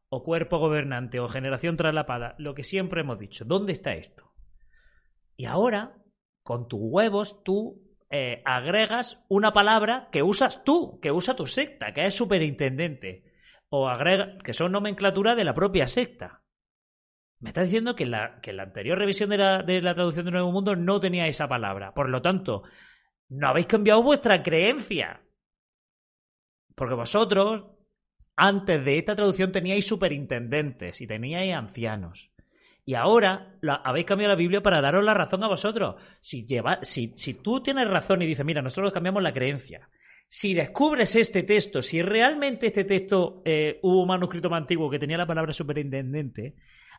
O 0.08 0.22
cuerpo 0.22 0.56
gobernante, 0.56 1.20
o 1.20 1.28
generación 1.28 1.76
traslapada, 1.76 2.36
lo 2.38 2.54
que 2.54 2.64
siempre 2.64 3.02
hemos 3.02 3.18
dicho. 3.18 3.44
¿Dónde 3.44 3.74
está 3.74 3.92
esto? 3.92 4.32
Y 5.36 5.44
ahora, 5.44 5.98
con 6.42 6.68
tus 6.68 6.80
huevos, 6.80 7.44
tú 7.44 7.82
eh, 8.08 8.40
agregas 8.46 9.22
una 9.28 9.52
palabra 9.52 10.08
que 10.10 10.22
usas 10.22 10.64
tú, 10.64 10.98
que 11.00 11.12
usa 11.12 11.36
tu 11.36 11.46
secta, 11.46 11.92
que 11.92 12.06
es 12.06 12.14
superintendente 12.14 13.30
o 13.74 13.88
agrega, 13.88 14.36
que 14.44 14.52
son 14.52 14.70
nomenclatura 14.70 15.34
de 15.34 15.44
la 15.44 15.54
propia 15.54 15.88
secta. 15.88 16.42
Me 17.40 17.48
está 17.48 17.62
diciendo 17.62 17.96
que 17.96 18.04
la, 18.04 18.38
que 18.42 18.52
la 18.52 18.64
anterior 18.64 18.98
revisión 18.98 19.30
de 19.30 19.38
la, 19.38 19.62
de 19.62 19.80
la 19.80 19.94
traducción 19.94 20.26
de 20.26 20.30
Nuevo 20.30 20.52
Mundo 20.52 20.76
no 20.76 21.00
tenía 21.00 21.26
esa 21.26 21.48
palabra. 21.48 21.94
Por 21.94 22.10
lo 22.10 22.20
tanto, 22.20 22.64
no 23.30 23.48
habéis 23.48 23.66
cambiado 23.66 24.02
vuestra 24.02 24.42
creencia. 24.42 25.22
Porque 26.74 26.94
vosotros, 26.94 27.64
antes 28.36 28.84
de 28.84 28.98
esta 28.98 29.16
traducción, 29.16 29.50
teníais 29.50 29.86
superintendentes 29.86 31.00
y 31.00 31.06
teníais 31.06 31.54
ancianos. 31.54 32.30
Y 32.84 32.92
ahora 32.92 33.58
habéis 33.84 34.04
cambiado 34.04 34.34
la 34.34 34.38
Biblia 34.38 34.62
para 34.62 34.82
daros 34.82 35.02
la 35.02 35.14
razón 35.14 35.42
a 35.44 35.48
vosotros. 35.48 35.96
Si, 36.20 36.46
si, 36.82 37.14
si 37.16 37.34
tú 37.42 37.62
tienes 37.62 37.88
razón 37.88 38.20
y 38.20 38.26
dices, 38.26 38.44
mira, 38.44 38.60
nosotros 38.60 38.92
cambiamos 38.92 39.22
la 39.22 39.32
creencia 39.32 39.88
si 40.34 40.54
descubres 40.54 41.14
este 41.14 41.42
texto, 41.42 41.82
si 41.82 42.00
realmente 42.00 42.68
este 42.68 42.84
texto 42.84 43.42
eh, 43.44 43.78
hubo 43.82 44.00
un 44.00 44.08
manuscrito 44.08 44.48
más 44.48 44.62
antiguo 44.62 44.88
que 44.88 44.98
tenía 44.98 45.18
la 45.18 45.26
palabra 45.26 45.52
superintendente, 45.52 46.54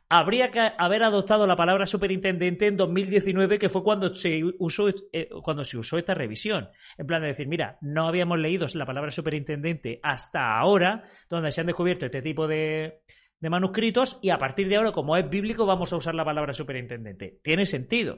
habría 0.08 0.50
que 0.50 0.60
haber 0.78 1.02
adoptado 1.02 1.48
la 1.48 1.56
palabra 1.56 1.88
superintendente 1.88 2.68
en 2.68 2.78
2019, 2.78 3.58
que 3.58 3.70
fue 3.70 3.82
cuando 3.82 4.14
se 4.14 4.40
usó, 4.60 4.88
eh, 5.12 5.30
cuando 5.42 5.64
se 5.64 5.80
usó 5.80 5.98
esta 5.98 6.14
revisión. 6.14 6.70
En 6.96 7.08
plan 7.08 7.24
de 7.24 7.30
decir, 7.30 7.48
mira, 7.48 7.80
no 7.82 8.08
habíamos 8.08 8.38
leído 8.38 8.68
la 8.76 8.86
palabra 8.86 9.10
superintendente 9.10 10.00
hasta 10.04 10.56
ahora, 10.56 11.04
donde 11.28 11.52
se 11.52 11.62
han 11.62 11.68
descubierto 11.68 12.06
este 12.06 12.22
tipo 12.22 12.48
de, 12.48 13.00
de 13.40 13.50
manuscritos, 13.50 14.20
y 14.22 14.30
a 14.30 14.38
partir 14.38 14.70
de 14.70 14.76
ahora, 14.76 14.92
como 14.92 15.18
es 15.18 15.28
bíblico, 15.28 15.66
vamos 15.66 15.92
a 15.92 15.98
usar 15.98 16.14
la 16.14 16.24
palabra 16.24 16.54
superintendente. 16.54 17.40
Tiene 17.42 17.66
sentido. 17.66 18.16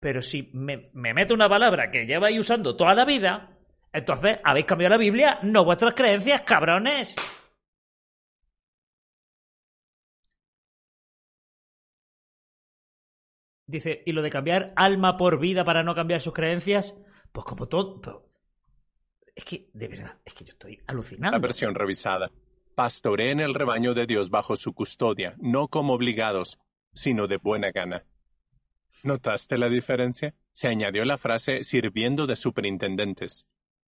Pero 0.00 0.22
si 0.22 0.50
me, 0.54 0.90
me 0.94 1.12
meto 1.12 1.34
una 1.34 1.48
palabra 1.48 1.90
que 1.90 2.06
lleváis 2.06 2.38
usando 2.38 2.74
toda 2.74 2.94
la 2.94 3.04
vida, 3.04 3.50
entonces 3.92 4.38
habéis 4.42 4.66
cambiado 4.66 4.94
la 4.94 4.98
Biblia, 4.98 5.38
no 5.42 5.64
vuestras 5.64 5.94
creencias, 5.94 6.40
cabrones. 6.42 7.14
Dice, 13.66 14.02
¿y 14.04 14.12
lo 14.12 14.22
de 14.22 14.30
cambiar 14.30 14.72
alma 14.74 15.16
por 15.16 15.38
vida 15.38 15.64
para 15.64 15.84
no 15.84 15.94
cambiar 15.94 16.20
sus 16.20 16.32
creencias? 16.32 16.96
Pues 17.30 17.44
como 17.44 17.68
todo... 17.68 18.26
Es 19.32 19.44
que, 19.44 19.70
de 19.72 19.86
verdad, 19.86 20.18
es 20.24 20.34
que 20.34 20.44
yo 20.44 20.52
estoy 20.52 20.80
alucinando. 20.88 21.36
La 21.36 21.40
versión 21.40 21.74
revisada. 21.74 22.32
Pastoreen 22.74 23.38
el 23.38 23.54
rebaño 23.54 23.94
de 23.94 24.06
Dios 24.06 24.28
bajo 24.28 24.56
su 24.56 24.74
custodia, 24.74 25.36
no 25.38 25.68
como 25.68 25.92
obligados, 25.92 26.58
sino 26.92 27.28
de 27.28 27.36
buena 27.36 27.70
gana. 27.70 28.04
¿Notaste 29.02 29.58
la 29.58 29.68
diferencia? 29.68 30.34
Se 30.52 30.68
añadió 30.68 31.04
la 31.04 31.18
frase 31.18 31.64
sirviendo 31.64 32.26
de 32.26 32.36
superintendentes. 32.36 33.46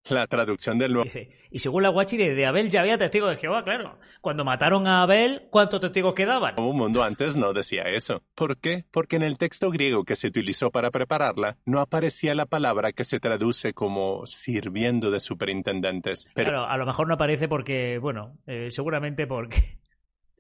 La 0.10 0.26
traducción 0.26 0.80
del 0.80 0.94
nuevo. 0.94 1.10
Y 1.52 1.60
según 1.60 1.84
la 1.84 1.90
guachi 1.90 2.18
de, 2.18 2.46
Abel 2.46 2.70
ya 2.72 2.82
había 2.82 2.98
testigos 2.98 3.30
de 3.30 3.38
Jehová, 3.38 3.64
claro. 3.64 4.00
Cuando 4.20 4.44
mataron 4.44 4.88
a 4.88 5.04
Abel, 5.04 5.48
¿cuántos 5.52 5.80
testigos 5.80 6.16
quedaban? 6.16 6.56
Nuevo 6.56 6.74
Mundo 6.74 7.04
antes 7.04 7.38
no 7.38 7.54
decía 7.54 7.84
eso. 7.84 8.24
¿Por 8.34 8.58
qué? 8.58 8.86
Porque 8.90 9.18
en 9.18 9.24
el 9.24 9.38
texto 9.38 9.70
griego 9.70 10.04
que 10.04 10.16
se 10.16 10.28
utilizó 10.28 10.72
para 10.72 10.90
prepararla 10.90 11.58
no 11.66 11.82
aparecía 11.82 12.34
la 12.34 12.48
palabra 12.48 12.94
que 12.94 13.04
se 13.04 13.20
traduce 13.20 13.74
como 13.74 14.26
sirviendo 14.26 15.12
de 15.12 15.20
superintendentes. 15.20 16.30
Pero 16.34 16.50
Claro, 16.50 16.66
a 16.66 16.78
lo 16.78 16.86
mejor 16.88 17.08
no 17.08 17.14
aparece 17.14 17.48
porque, 17.48 18.00
bueno, 18.00 18.38
eh, 18.48 18.70
seguramente 18.72 19.28
porque 19.28 19.81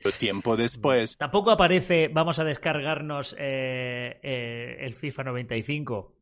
tiempo 0.09 0.57
después, 0.57 1.17
tampoco 1.17 1.51
aparece, 1.51 2.07
vamos 2.07 2.39
a 2.39 2.43
descargarnos 2.43 3.35
eh, 3.37 4.19
eh, 4.23 4.77
el 4.79 4.93
FIFA 4.93 5.25
95. 5.25 6.15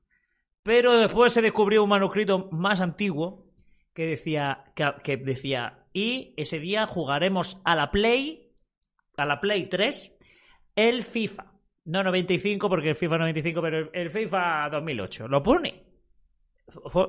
Pero 0.64 0.98
después 0.98 1.34
se 1.34 1.42
descubrió 1.42 1.84
un 1.84 1.90
manuscrito 1.90 2.50
más 2.52 2.82
antiguo 2.82 3.46
que 3.94 4.06
decía, 4.06 4.66
que, 4.76 4.94
que 5.04 5.18
decía, 5.18 5.86
y 5.94 6.34
ese 6.38 6.60
día 6.60 6.86
jugaremos 6.86 7.60
a 7.64 7.76
la 7.76 7.92
Play, 7.92 8.52
a 9.18 9.26
la 9.26 9.40
Play 9.40 9.68
3, 9.68 10.18
el 10.76 11.04
FIFA. 11.04 11.46
No 11.86 12.04
95 12.04 12.70
porque 12.70 12.90
el 12.90 12.96
FIFA 12.96 13.18
95, 13.20 13.62
pero 13.62 13.80
el, 13.80 13.90
el 13.94 14.10
FIFA 14.10 14.70
2008. 14.70 15.28
Lo 15.28 15.42
pone. 15.42 15.84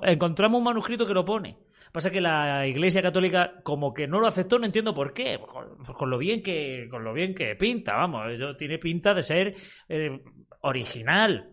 Encontramos 0.03 0.59
un 0.59 0.65
manuscrito 0.65 1.07
que 1.07 1.15
lo 1.15 1.25
pone. 1.25 1.59
Pasa 1.93 2.11
que 2.11 2.21
la 2.21 2.67
Iglesia 2.67 3.03
Católica 3.03 3.61
como 3.65 3.93
que 3.93 4.07
no 4.07 4.21
lo 4.21 4.29
aceptó, 4.29 4.59
no 4.59 4.67
entiendo 4.67 4.95
por 4.95 5.13
qué. 5.13 5.39
Con, 5.39 5.79
con 5.85 6.11
lo 6.11 6.19
bien 6.19 6.43
que 6.43 6.87
con 6.91 7.03
lo 7.03 7.13
bien 7.13 7.35
que 7.35 7.57
pinta, 7.57 7.97
vamos, 7.97 8.29
tiene 8.57 8.79
pinta 8.79 9.13
de 9.13 9.23
ser 9.23 9.55
eh, 9.89 10.21
original. 10.61 11.51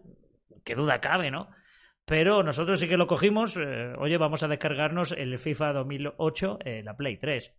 Qué 0.64 0.76
duda 0.76 1.00
cabe, 1.00 1.32
¿no? 1.32 1.50
Pero 2.06 2.44
nosotros 2.44 2.80
sí 2.80 2.88
que 2.88 2.98
lo 2.98 3.08
cogimos. 3.08 3.58
eh, 3.58 3.94
oye, 3.98 4.18
vamos 4.18 4.44
a 4.44 4.48
descargarnos 4.48 5.12
el 5.12 5.38
FIFA 5.40 5.74
2008, 5.74 6.60
eh, 6.64 6.82
la 6.84 6.96
Play 6.96 7.18
3. 7.18 7.54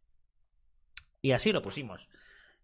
Y 1.20 1.32
así 1.32 1.52
lo 1.52 1.60
pusimos. 1.60 2.08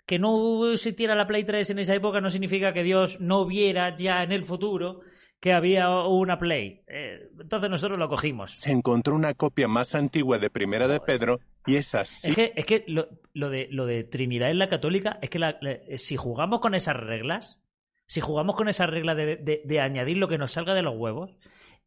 Que 0.06 0.18
no 0.18 0.70
existiera 0.70 1.14
la 1.14 1.26
Play 1.26 1.44
3 1.44 1.70
en 1.70 1.78
esa 1.80 1.94
época 1.94 2.20
no 2.20 2.30
significa 2.30 2.72
que 2.72 2.82
Dios 2.82 3.20
no 3.20 3.46
viera 3.46 3.96
ya 3.96 4.22
en 4.22 4.32
el 4.32 4.44
futuro 4.44 5.00
que 5.44 5.52
había 5.52 5.90
una 5.90 6.38
Play. 6.38 6.80
Eh, 6.86 7.28
entonces 7.38 7.68
nosotros 7.68 7.98
lo 7.98 8.08
cogimos. 8.08 8.52
se 8.52 8.72
encontró 8.72 9.14
una 9.14 9.34
copia 9.34 9.68
más 9.68 9.94
antigua 9.94 10.38
de 10.38 10.48
Primera 10.48 10.88
de 10.88 11.00
Pedro 11.00 11.38
y 11.66 11.76
esa 11.76 12.06
sí 12.06 12.30
Es 12.30 12.34
que, 12.34 12.52
es 12.56 12.64
que 12.64 12.82
lo, 12.86 13.08
lo 13.34 13.50
de, 13.50 13.68
lo 13.70 13.84
de 13.84 14.04
Trinidad 14.04 14.48
en 14.50 14.58
la 14.58 14.70
católica 14.70 15.18
es 15.20 15.28
que 15.28 15.38
la- 15.38 15.58
la- 15.60 15.80
si 15.98 16.16
jugamos 16.16 16.60
con 16.60 16.74
esas 16.74 16.96
reglas, 16.96 17.60
si 18.06 18.22
jugamos 18.22 18.56
con 18.56 18.70
esa 18.70 18.86
regla 18.86 19.14
de, 19.14 19.36
de- 19.36 19.60
de 19.66 19.80
añadir 19.80 20.16
lo 20.16 20.28
que 20.28 20.38
nos 20.38 20.52
salga 20.52 20.72
de 20.72 20.80
los 20.80 20.96
huevos, 20.96 21.36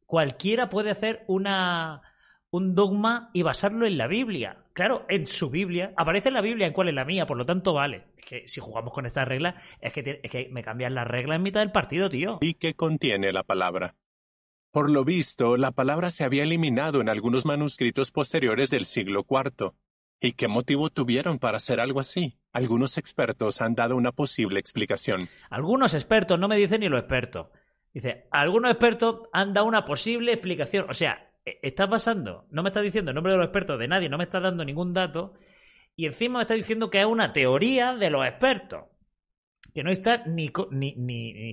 cualquiera 0.05 0.69
puede 0.69 0.91
hacer 0.91 1.23
una, 1.27 2.03
un 2.51 2.75
dogma 2.75 3.29
y 3.33 3.41
basarlo 3.41 3.85
en 3.85 3.97
la 3.97 4.07
Biblia. 4.07 4.57
Claro, 4.73 5.05
en 5.09 5.27
su 5.27 5.49
Biblia. 5.49 5.93
Aparece 5.97 6.29
en 6.29 6.35
la 6.35 6.41
Biblia 6.41 6.67
en 6.67 6.73
cuál 6.73 6.89
es 6.89 6.93
la 6.95 7.05
mía, 7.05 7.25
por 7.27 7.37
lo 7.37 7.45
tanto 7.45 7.73
vale. 7.73 8.05
Es 8.17 8.25
que 8.25 8.47
si 8.47 8.59
jugamos 8.61 8.93
con 8.93 9.05
estas 9.05 9.27
reglas, 9.27 9.55
es 9.81 9.91
que, 9.93 10.03
te- 10.03 10.19
es 10.23 10.31
que 10.31 10.47
me 10.51 10.63
cambian 10.63 10.95
las 10.95 11.07
reglas 11.07 11.35
en 11.37 11.43
mitad 11.43 11.59
del 11.61 11.71
partido, 11.71 12.09
tío. 12.09 12.37
y 12.41 12.53
que 12.55 12.73
contiene 12.75 13.31
la 13.33 13.43
palabra. 13.43 13.95
Por 14.71 14.89
lo 14.91 15.03
visto, 15.03 15.57
la 15.57 15.71
palabra 15.71 16.09
se 16.09 16.23
había 16.23 16.43
eliminado 16.43 17.01
en 17.01 17.09
algunos 17.09 17.45
manuscritos 17.45 18.11
posteriores 18.11 18.69
del 18.69 18.85
siglo 18.85 19.25
IV. 19.29 19.71
¿Y 20.19 20.33
qué 20.33 20.47
motivo 20.47 20.89
tuvieron 20.89 21.39
para 21.39 21.57
hacer 21.57 21.79
algo 21.79 21.99
así? 21.99 22.37
Algunos 22.51 22.97
expertos 22.97 23.61
han 23.61 23.75
dado 23.75 23.95
una 23.95 24.11
posible 24.11 24.59
explicación. 24.59 25.29
Algunos 25.49 25.93
expertos, 25.93 26.39
no 26.39 26.47
me 26.47 26.57
dicen 26.57 26.81
ni 26.81 26.89
los 26.89 26.99
expertos. 26.99 27.47
Dice, 27.93 28.25
algunos 28.31 28.71
expertos 28.71 29.21
han 29.31 29.53
dado 29.53 29.67
una 29.67 29.85
posible 29.85 30.33
explicación. 30.33 30.85
O 30.89 30.93
sea, 30.93 31.26
estás 31.61 31.89
basando, 31.89 32.45
no 32.51 32.63
me 32.63 32.69
estás 32.69 32.83
diciendo 32.83 33.11
el 33.11 33.15
nombre 33.15 33.33
de 33.33 33.37
los 33.37 33.45
expertos 33.45 33.79
de 33.79 33.87
nadie, 33.87 34.09
no 34.09 34.17
me 34.17 34.25
estás 34.25 34.43
dando 34.43 34.65
ningún 34.65 34.93
dato, 34.93 35.33
y 35.95 36.05
encima 36.05 36.39
me 36.39 36.43
estás 36.43 36.57
diciendo 36.57 36.89
que 36.89 36.99
es 36.99 37.05
una 37.05 37.33
teoría 37.33 37.95
de 37.95 38.09
los 38.09 38.25
expertos. 38.25 38.85
Que 39.73 39.83
no 39.83 39.91
está 39.91 40.23
ni, 40.25 40.51
ni, 40.71 40.95
ni, 40.95 41.33
ni 41.33 41.51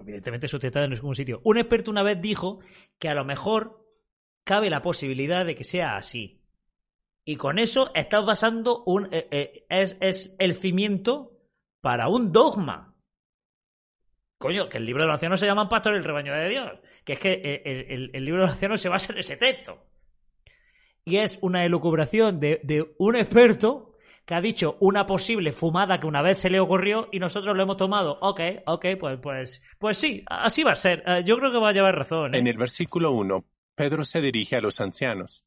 evidentemente 0.00 0.48
sustentada 0.48 0.84
en 0.84 0.92
ningún 0.92 1.14
sitio. 1.16 1.40
Un 1.44 1.58
experto 1.58 1.90
una 1.90 2.02
vez 2.02 2.20
dijo 2.20 2.60
que 2.98 3.08
a 3.08 3.14
lo 3.14 3.24
mejor 3.24 3.86
cabe 4.44 4.70
la 4.70 4.82
posibilidad 4.82 5.46
de 5.46 5.54
que 5.54 5.64
sea 5.64 5.96
así. 5.96 6.42
Y 7.24 7.36
con 7.36 7.58
eso 7.58 7.92
estás 7.94 8.24
basando 8.24 8.82
un. 8.84 9.12
eh, 9.12 9.28
eh, 9.30 9.66
es, 9.68 9.96
es 10.00 10.34
el 10.38 10.54
cimiento 10.54 11.32
para 11.80 12.08
un 12.08 12.32
dogma. 12.32 12.89
Coño, 14.40 14.70
que 14.70 14.78
el 14.78 14.86
libro 14.86 15.02
de 15.02 15.08
los 15.08 15.14
ancianos 15.16 15.38
se 15.38 15.44
llama 15.44 15.68
Pastor 15.68 15.94
el 15.94 16.02
rebaño 16.02 16.32
de 16.34 16.48
Dios. 16.48 16.72
Que 17.04 17.12
es 17.12 17.18
que 17.18 17.32
eh, 17.32 17.62
el, 17.66 17.86
el- 17.92 18.10
el 18.14 18.24
libro 18.24 18.40
de 18.40 18.46
los 18.46 18.52
ancianos 18.54 18.80
se 18.80 18.88
basa 18.88 19.12
en 19.12 19.18
ese 19.18 19.36
texto. 19.36 19.76
Y 21.04 21.18
es 21.18 21.38
una 21.42 21.64
elucubración 21.66 22.40
de, 22.40 22.58
de 22.62 22.94
un 22.98 23.16
experto 23.16 23.92
que 24.24 24.34
ha 24.34 24.40
dicho 24.40 24.78
una 24.80 25.04
posible 25.04 25.52
fumada 25.52 26.00
que 26.00 26.06
una 26.06 26.22
vez 26.22 26.38
se 26.38 26.48
le 26.48 26.58
ocurrió 26.58 27.08
y 27.12 27.18
nosotros 27.18 27.54
lo 27.54 27.62
hemos 27.62 27.76
tomado. 27.76 28.16
Ok, 28.22 28.40
ok, 28.64 28.86
pues, 28.98 29.18
pues, 29.20 29.62
pues 29.78 29.98
sí, 29.98 30.22
así 30.26 30.62
va 30.62 30.72
a 30.72 30.76
ser. 30.76 31.02
Eh, 31.06 31.22
yo 31.26 31.36
creo 31.36 31.52
que 31.52 31.58
va 31.58 31.68
a 31.68 31.72
llevar 31.72 31.96
razón. 31.96 32.34
¿eh? 32.34 32.38
En 32.38 32.46
el 32.46 32.56
versículo 32.56 33.12
1, 33.12 33.44
Pedro 33.74 34.04
se 34.04 34.22
dirige 34.22 34.56
a 34.56 34.62
los 34.62 34.80
ancianos. 34.80 35.44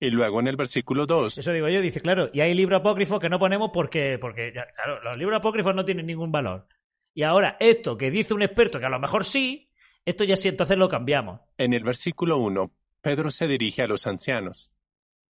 Y 0.00 0.10
luego 0.10 0.40
en 0.40 0.48
el 0.48 0.56
versículo 0.56 1.06
2, 1.06 1.38
Eso 1.38 1.52
digo 1.52 1.68
yo, 1.68 1.80
dice, 1.80 2.00
claro, 2.00 2.28
y 2.32 2.40
hay 2.40 2.54
libros 2.54 2.80
apócrifos 2.80 3.20
que 3.20 3.28
no 3.30 3.38
ponemos 3.38 3.70
porque, 3.72 4.18
porque 4.20 4.52
ya, 4.54 4.66
claro, 4.74 5.00
los 5.02 5.16
libros 5.16 5.38
apócrifos 5.38 5.74
no 5.74 5.84
tienen 5.84 6.06
ningún 6.06 6.30
valor. 6.32 6.66
Y 7.16 7.22
ahora, 7.22 7.56
esto 7.60 7.96
que 7.96 8.10
dice 8.10 8.34
un 8.34 8.42
experto 8.42 8.78
que 8.78 8.84
a 8.84 8.90
lo 8.90 9.00
mejor 9.00 9.24
sí, 9.24 9.70
esto 10.04 10.22
ya 10.24 10.36
sí, 10.36 10.48
entonces 10.48 10.76
lo 10.76 10.90
cambiamos. 10.90 11.40
en 11.56 11.72
el 11.72 11.82
versículo 11.82 12.36
1, 12.36 12.70
Pedro 13.00 13.30
se 13.30 13.48
dirige 13.48 13.80
a 13.80 13.86
los 13.86 14.06
ancianos. 14.06 14.70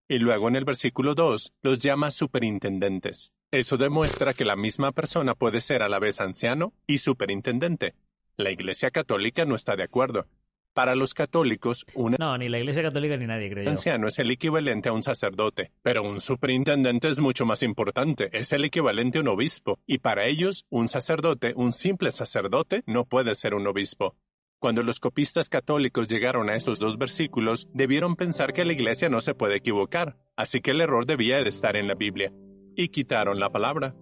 Y 0.09 0.19
luego 0.19 0.49
en 0.49 0.57
el 0.57 0.65
versículo 0.65 1.15
2, 1.15 1.53
los 1.61 1.79
llama 1.79 2.11
superintendentes. 2.11 3.35
Eso 3.51 3.77
demuestra 3.77 4.33
que 4.33 4.47
la 4.47 4.57
misma 4.57 4.93
persona 4.93 5.35
puede 5.35 5.61
ser 5.61 5.83
a 5.83 5.91
la 5.91 5.99
vez 5.99 6.23
anciano 6.23 6.73
y 6.87 6.99
superintendente. 6.99 7.95
La 8.39 8.51
Iglesia 8.51 8.91
Católica 8.91 9.45
no 9.45 9.55
está 9.55 9.77
de 9.77 9.83
acuerdo. 9.83 10.27
Para 10.75 10.97
los 10.97 11.15
católicos, 11.15 11.87
un 11.95 12.17
No, 12.19 12.37
ni 12.37 12.49
la 12.49 12.59
Iglesia 12.59 12.83
Católica 12.83 13.17
ni 13.17 13.27
nadie, 13.27 13.49
creo 13.49 13.71
anciano 13.71 14.09
es 14.09 14.19
el 14.19 14.33
equivalente 14.33 14.89
a 14.89 14.93
un 14.93 15.05
sacerdote, 15.05 15.71
pero 15.83 16.03
un 16.03 16.21
superintendente 16.21 17.09
es 17.09 17.21
mucho 17.21 17.47
más 17.47 17.63
importante, 17.63 18.29
es 18.33 18.53
el 18.53 18.65
equivalente 18.65 19.19
a 19.19 19.21
un 19.21 19.29
obispo, 19.29 19.79
y 19.87 19.99
para 19.99 20.27
ellos, 20.27 20.67
un 20.71 20.89
sacerdote, 20.89 21.53
un 21.55 21.73
simple 21.73 22.11
sacerdote, 22.11 22.83
no 22.87 23.05
puede 23.05 23.37
ser 23.37 23.55
un 23.55 23.69
obispo. 23.69 24.17
Cuando 24.59 24.83
los 24.83 24.99
copistas 24.99 25.49
católicos 25.49 26.09
llegaron 26.09 26.51
a 26.51 26.57
esos 26.57 26.81
dos 26.81 26.99
versículos, 26.99 27.69
debieron 27.73 28.17
pensar 28.17 28.53
que 28.53 28.65
la 28.65 28.73
iglesia 28.73 29.09
no 29.09 29.21
se 29.21 29.35
puede 29.35 29.57
equivocar, 29.57 30.17
así 30.37 30.61
que 30.61 30.73
el 30.73 30.81
error 30.81 31.07
debía 31.07 31.37
de 31.41 31.51
estar 31.51 31.77
en 31.77 31.87
la 31.87 31.95
Biblia. 31.95 32.33
Y 32.75 32.89
quitaron 32.89 33.39
la 33.39 33.51
palabra. 33.51 33.95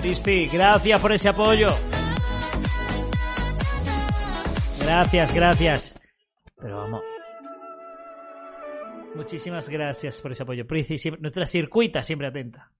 Cristi, 0.00 0.46
gracias 0.46 0.98
por 0.98 1.12
ese 1.12 1.28
apoyo. 1.28 1.68
Gracias, 4.80 5.34
gracias. 5.34 6.05
Pero 6.66 6.78
vamos. 6.78 7.00
Muchísimas 9.14 9.68
gracias 9.68 10.20
por 10.20 10.32
ese 10.32 10.42
apoyo. 10.42 10.66
Prici, 10.66 10.98
siempre- 10.98 11.20
nuestra 11.22 11.46
circuita 11.46 12.02
siempre 12.02 12.26
atenta. 12.26 12.72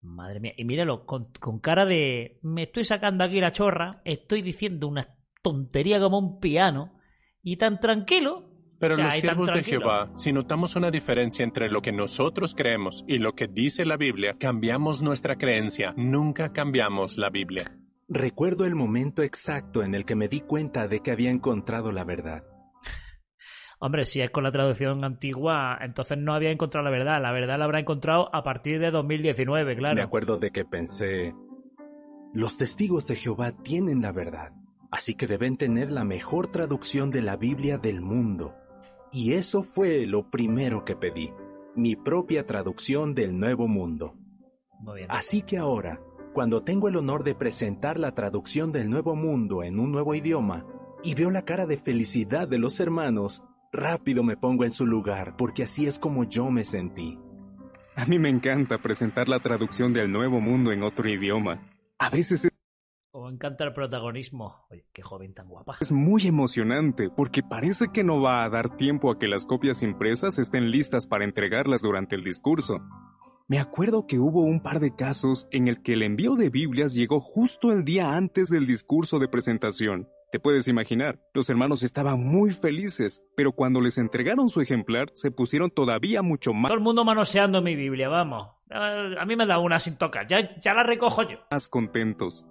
Madre 0.00 0.40
mía. 0.40 0.54
Y 0.56 0.64
míralo, 0.64 1.06
con, 1.06 1.32
con 1.34 1.60
cara 1.60 1.86
de. 1.86 2.40
Me 2.42 2.64
estoy 2.64 2.84
sacando 2.84 3.22
aquí 3.22 3.38
la 3.40 3.52
chorra. 3.52 4.02
Estoy 4.04 4.42
diciendo 4.42 4.88
una 4.88 5.06
tontería 5.40 6.00
como 6.00 6.18
un 6.18 6.40
piano. 6.40 6.98
Y 7.44 7.58
tan 7.58 7.78
tranquilo. 7.78 8.48
Pero 8.80 8.94
O 8.94 8.96
sea, 8.96 9.04
los 9.04 9.14
siervos 9.14 9.54
de. 9.54 9.62
Jehová, 9.62 10.10
si 10.16 10.32
notamos 10.32 10.74
una 10.74 10.90
diferencia 10.90 11.44
entre 11.44 11.70
lo 11.70 11.80
que 11.80 11.92
nosotros 11.92 12.56
creemos 12.56 13.04
y 13.06 13.18
lo 13.18 13.36
que 13.36 13.46
dice 13.46 13.84
la 13.86 13.96
Biblia, 13.96 14.34
cambiamos 14.36 15.00
nuestra 15.00 15.36
creencia, 15.36 15.94
nunca 15.96 16.52
cambiamos 16.52 17.18
la 17.18 17.30
Biblia. 17.30 17.78
Recuerdo 18.08 18.64
el 18.64 18.74
momento 18.74 19.22
exacto 19.22 19.84
en 19.84 19.94
el 19.94 20.04
que 20.04 20.16
me 20.16 20.26
di 20.26 20.40
cuenta 20.40 20.88
de 20.88 20.98
que 20.98 21.12
había 21.12 21.30
encontrado 21.30 21.92
la 21.92 22.02
verdad. 22.02 22.42
Hombre, 23.84 24.06
si 24.06 24.20
es 24.20 24.30
con 24.30 24.44
la 24.44 24.52
traducción 24.52 25.02
antigua, 25.02 25.76
entonces 25.80 26.16
no 26.16 26.34
había 26.34 26.52
encontrado 26.52 26.84
la 26.84 26.92
verdad. 26.92 27.20
La 27.20 27.32
verdad 27.32 27.58
la 27.58 27.64
habrá 27.64 27.80
encontrado 27.80 28.32
a 28.32 28.44
partir 28.44 28.78
de 28.78 28.92
2019, 28.92 29.74
claro. 29.74 29.96
Me 29.96 30.02
acuerdo 30.02 30.36
de 30.36 30.52
que 30.52 30.64
pensé, 30.64 31.34
los 32.32 32.56
testigos 32.56 33.08
de 33.08 33.16
Jehová 33.16 33.50
tienen 33.50 34.00
la 34.00 34.12
verdad, 34.12 34.52
así 34.92 35.16
que 35.16 35.26
deben 35.26 35.56
tener 35.56 35.90
la 35.90 36.04
mejor 36.04 36.46
traducción 36.46 37.10
de 37.10 37.22
la 37.22 37.36
Biblia 37.36 37.76
del 37.76 38.00
mundo. 38.02 38.54
Y 39.10 39.32
eso 39.32 39.64
fue 39.64 40.06
lo 40.06 40.30
primero 40.30 40.84
que 40.84 40.94
pedí, 40.94 41.32
mi 41.74 41.96
propia 41.96 42.46
traducción 42.46 43.16
del 43.16 43.36
Nuevo 43.36 43.66
Mundo. 43.66 44.14
Muy 44.78 44.98
bien. 44.98 45.10
Así 45.10 45.42
que 45.42 45.58
ahora, 45.58 46.00
cuando 46.32 46.62
tengo 46.62 46.86
el 46.86 46.94
honor 46.94 47.24
de 47.24 47.34
presentar 47.34 47.98
la 47.98 48.14
traducción 48.14 48.70
del 48.70 48.88
Nuevo 48.88 49.16
Mundo 49.16 49.64
en 49.64 49.80
un 49.80 49.90
nuevo 49.90 50.14
idioma, 50.14 50.66
y 51.02 51.16
veo 51.16 51.32
la 51.32 51.44
cara 51.44 51.66
de 51.66 51.78
felicidad 51.78 52.46
de 52.46 52.58
los 52.58 52.78
hermanos, 52.78 53.42
rápido 53.72 54.22
me 54.22 54.36
pongo 54.36 54.64
en 54.64 54.70
su 54.70 54.86
lugar, 54.86 55.34
porque 55.36 55.64
así 55.64 55.86
es 55.86 55.98
como 55.98 56.24
yo 56.24 56.50
me 56.50 56.64
sentí. 56.64 57.18
A 57.96 58.06
mí 58.06 58.18
me 58.18 58.28
encanta 58.28 58.78
presentar 58.78 59.28
la 59.28 59.40
traducción 59.40 59.92
del 59.92 60.12
Nuevo 60.12 60.40
Mundo 60.40 60.72
en 60.72 60.82
otro 60.82 61.08
idioma. 61.08 61.68
A 61.98 62.10
veces 62.10 62.48
O 63.12 63.28
encanta 63.28 63.64
el 63.64 63.74
protagonismo. 63.74 64.66
Oye, 64.70 64.86
qué 64.92 65.02
joven 65.02 65.34
tan 65.34 65.48
guapa. 65.48 65.76
Es 65.80 65.92
muy 65.92 66.26
emocionante 66.26 67.10
porque 67.10 67.42
parece 67.42 67.88
que 67.92 68.04
no 68.04 68.22
va 68.22 68.44
a 68.44 68.48
dar 68.48 68.76
tiempo 68.76 69.10
a 69.10 69.18
que 69.18 69.28
las 69.28 69.44
copias 69.44 69.82
impresas 69.82 70.38
estén 70.38 70.70
listas 70.70 71.06
para 71.06 71.24
entregarlas 71.24 71.82
durante 71.82 72.16
el 72.16 72.24
discurso. 72.24 72.80
Me 73.48 73.58
acuerdo 73.58 74.06
que 74.06 74.18
hubo 74.18 74.40
un 74.40 74.62
par 74.62 74.80
de 74.80 74.94
casos 74.94 75.46
en 75.50 75.68
el 75.68 75.82
que 75.82 75.92
el 75.92 76.02
envío 76.02 76.36
de 76.36 76.48
Biblias 76.48 76.94
llegó 76.94 77.20
justo 77.20 77.70
el 77.70 77.84
día 77.84 78.16
antes 78.16 78.48
del 78.48 78.66
discurso 78.66 79.18
de 79.18 79.28
presentación. 79.28 80.08
Te 80.32 80.40
puedes 80.40 80.66
imaginar, 80.66 81.20
los 81.34 81.50
hermanos 81.50 81.82
estaban 81.82 82.24
muy 82.24 82.52
felices, 82.52 83.22
pero 83.36 83.52
cuando 83.52 83.82
les 83.82 83.98
entregaron 83.98 84.48
su 84.48 84.62
ejemplar 84.62 85.10
se 85.12 85.30
pusieron 85.30 85.70
todavía 85.70 86.22
mucho 86.22 86.54
más... 86.54 86.70
Todo 86.70 86.78
el 86.78 86.82
mundo 86.82 87.04
manoseando 87.04 87.60
mi 87.60 87.76
Biblia, 87.76 88.08
vamos. 88.08 88.48
A 88.70 89.26
mí 89.26 89.36
me 89.36 89.44
da 89.44 89.58
una 89.58 89.78
sin 89.78 89.98
tocar, 89.98 90.26
ya, 90.26 90.58
ya 90.58 90.72
la 90.72 90.84
recojo 90.84 91.24
yo. 91.24 91.36
Más 91.50 91.68
contentos. 91.68 92.46